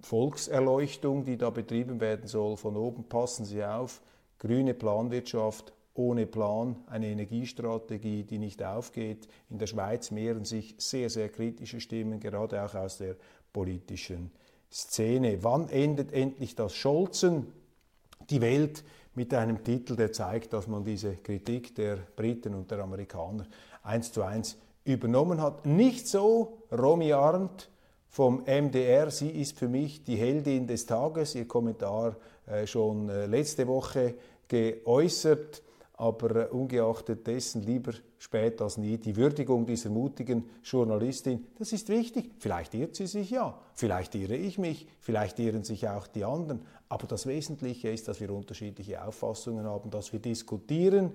Volkserleuchtung, 0.01 1.25
die 1.25 1.37
da 1.37 1.51
betrieben 1.51 2.01
werden 2.01 2.29
soll. 2.29 2.57
Von 2.57 2.77
oben 2.77 3.03
passen 3.05 3.45
Sie 3.45 3.65
auf 3.65 4.01
grüne 4.45 4.75
Planwirtschaft 4.75 5.73
ohne 5.95 6.27
Plan, 6.27 6.77
eine 6.87 7.07
Energiestrategie, 7.07 8.25
die 8.25 8.39
nicht 8.39 8.63
aufgeht. 8.63 9.29
In 9.49 9.59
der 9.59 9.67
Schweiz 9.67 10.11
mehren 10.11 10.45
sich 10.45 10.75
sehr, 10.77 11.09
sehr 11.09 11.29
kritische 11.29 11.81
Stimmen, 11.81 12.21
gerade 12.21 12.63
auch 12.63 12.75
aus 12.75 12.99
der 12.99 13.17
politischen 13.53 14.31
Szene. 14.71 15.39
Wann 15.43 15.69
endet 15.69 16.13
endlich 16.13 16.57
das 16.57 16.75
Scholzen? 16.75 17.47
Die 18.29 18.41
Welt 18.41 18.83
mit 19.15 19.33
einem 19.33 19.63
Titel, 19.63 19.97
der 19.97 20.13
zeigt, 20.13 20.53
dass 20.53 20.67
man 20.67 20.85
diese 20.85 21.15
Kritik 21.17 21.75
der 21.77 21.97
Briten 22.17 22.55
und 22.55 22.71
der 22.71 22.81
Amerikaner 22.81 23.47
eins 23.83 24.13
zu 24.13 24.23
eins 24.23 24.59
übernommen 24.85 25.41
hat. 25.41 25.65
Nicht 25.65 26.09
so 26.09 26.59
Romy 26.73 27.13
Arndt 27.13 27.71
vom 28.09 28.45
MDR. 28.47 29.11
Sie 29.11 29.31
ist 29.31 29.59
für 29.59 29.69
mich 29.69 30.05
die 30.05 30.17
Heldin 30.17 30.67
des 30.67 30.87
Tages. 30.87 31.35
Ihr 31.35 31.47
Kommentar 31.47 32.17
äh, 32.47 32.67
schon 32.67 33.09
äh, 33.09 33.27
letzte 33.27 33.67
Woche 33.67 34.15
geäußert. 34.49 35.63
aber 35.97 36.49
äh, 36.49 36.49
ungeachtet 36.49 37.27
dessen 37.27 37.63
lieber 37.63 37.93
spät 38.19 38.61
als 38.61 38.77
nie 38.79 38.99
die 38.99 39.15
Würdigung 39.15 39.65
dieser 39.65 39.91
mutigen 39.91 40.45
Journalistin. 40.63 41.47
Das 41.59 41.73
ist 41.73 41.89
wichtig. 41.89 42.33
Vielleicht 42.39 42.75
irrt 42.75 42.97
sie 42.97 43.07
sich 43.07 43.31
ja, 43.31 43.59
vielleicht 43.75 44.15
irre 44.15 44.37
ich 44.37 44.59
mich, 44.59 44.89
vielleicht 45.01 45.39
irren 45.39 45.63
sich 45.63 45.89
auch 45.89 46.07
die 46.09 46.25
anderen. 46.25 46.63
Aber 46.89 47.07
das 47.07 47.27
Wesentliche 47.27 47.91
ist, 47.91 48.09
dass 48.09 48.21
wir 48.21 48.31
unterschiedliche 48.31 49.05
Auffassungen 49.05 49.67
haben, 49.67 49.91
dass 49.91 50.13
wir 50.13 50.21
diskutieren 50.21 51.13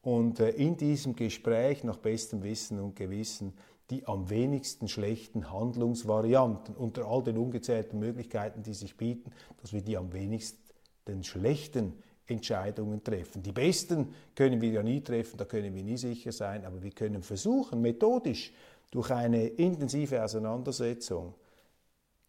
und 0.00 0.40
äh, 0.40 0.50
in 0.50 0.76
diesem 0.76 1.14
Gespräch 1.14 1.84
nach 1.84 1.98
bestem 1.98 2.42
Wissen 2.42 2.80
und 2.80 2.96
Gewissen 2.96 3.52
die 3.90 4.06
am 4.06 4.30
wenigsten 4.30 4.88
schlechten 4.88 5.52
Handlungsvarianten 5.52 6.74
unter 6.74 7.06
all 7.06 7.22
den 7.22 7.36
ungezählten 7.36 7.98
Möglichkeiten, 7.98 8.62
die 8.62 8.72
sich 8.72 8.96
bieten, 8.96 9.32
dass 9.60 9.74
wir 9.74 9.82
die 9.82 9.98
am 9.98 10.14
wenigsten 10.14 11.24
schlechten 11.24 11.92
Entscheidungen 12.32 13.02
treffen. 13.02 13.42
Die 13.42 13.52
besten 13.52 14.14
können 14.34 14.60
wir 14.60 14.70
ja 14.70 14.82
nie 14.82 15.00
treffen, 15.00 15.36
da 15.36 15.44
können 15.44 15.74
wir 15.74 15.82
nie 15.82 15.96
sicher 15.96 16.32
sein, 16.32 16.64
aber 16.64 16.82
wir 16.82 16.90
können 16.90 17.22
versuchen, 17.22 17.80
methodisch 17.80 18.52
durch 18.90 19.10
eine 19.10 19.46
intensive 19.46 20.22
Auseinandersetzung 20.22 21.34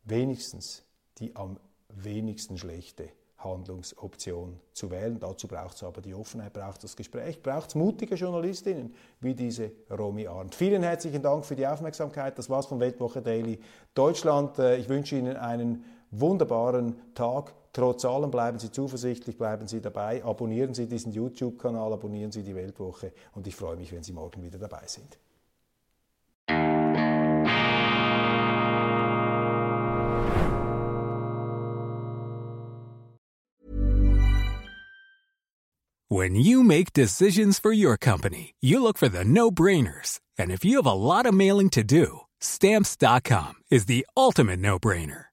wenigstens 0.06 0.84
die 1.20 1.36
am 1.36 1.58
wenigsten 1.90 2.58
schlechte 2.58 3.10
Handlungsoption 3.38 4.60
zu 4.72 4.90
wählen. 4.90 5.20
Dazu 5.20 5.48
braucht 5.48 5.76
es 5.76 5.84
aber 5.84 6.02
die 6.02 6.14
Offenheit, 6.14 6.54
braucht 6.54 6.84
das 6.84 6.96
Gespräch, 6.96 7.42
braucht 7.42 7.70
es 7.70 7.76
mutige 7.76 8.16
Journalistinnen 8.16 8.96
wie 9.20 9.36
diese 9.36 9.72
Romy 9.92 10.28
Arndt. 10.28 10.56
Vielen 10.56 10.82
herzlichen 10.82 11.22
Dank 11.22 11.46
für 11.46 11.56
die 11.56 11.68
Aufmerksamkeit. 11.68 12.38
Das 12.38 12.50
war's 12.50 12.68
von 12.68 12.80
Weltwoche 12.80 13.22
Daily 13.22 13.60
Deutschland. 13.94 14.58
Äh, 14.60 14.78
ich 14.78 14.90
wünsche 14.90 15.18
Ihnen 15.18 15.36
einen 15.36 15.84
wunderbaren 16.12 16.96
Tag. 17.14 17.54
Trotz 17.74 18.06
allem 18.06 18.30
bleiben 18.30 18.60
Sie 18.60 18.72
zuversichtlich, 18.72 19.36
bleiben 19.36 19.68
Sie 19.68 19.82
dabei, 19.82 20.24
abonnieren 20.24 20.76
Sie 20.76 20.86
diesen 20.86 21.12
YouTube-Kanal, 21.12 21.92
abonnieren 21.92 22.32
Sie 22.32 22.44
die 22.44 22.56
Weltwoche 22.56 23.12
und 23.34 23.48
ich 23.48 23.56
freue 23.56 23.76
mich, 23.76 23.92
wenn 23.92 24.04
Sie 24.04 24.14
morgen 24.14 24.44
wieder 24.44 24.60
dabei 24.60 24.84
sind. 24.86 25.18
When 36.10 36.36
you 36.36 36.62
make 36.62 36.94
decisions 36.94 37.58
for 37.58 37.74
your 37.74 37.98
company, 37.98 38.54
you 38.62 38.80
look 38.84 39.00
for 39.00 39.10
the 39.10 39.26
no-brainers. 39.26 40.20
And 40.38 40.52
if 40.52 40.64
you 40.64 40.78
have 40.78 40.86
a 40.86 40.94
lot 40.94 41.26
of 41.26 41.34
mailing 41.34 41.72
to 41.72 41.84
do, 41.84 42.22
stamps.com 42.40 43.56
is 43.72 43.86
the 43.86 44.06
ultimate 44.16 44.60
no-brainer. 44.60 45.33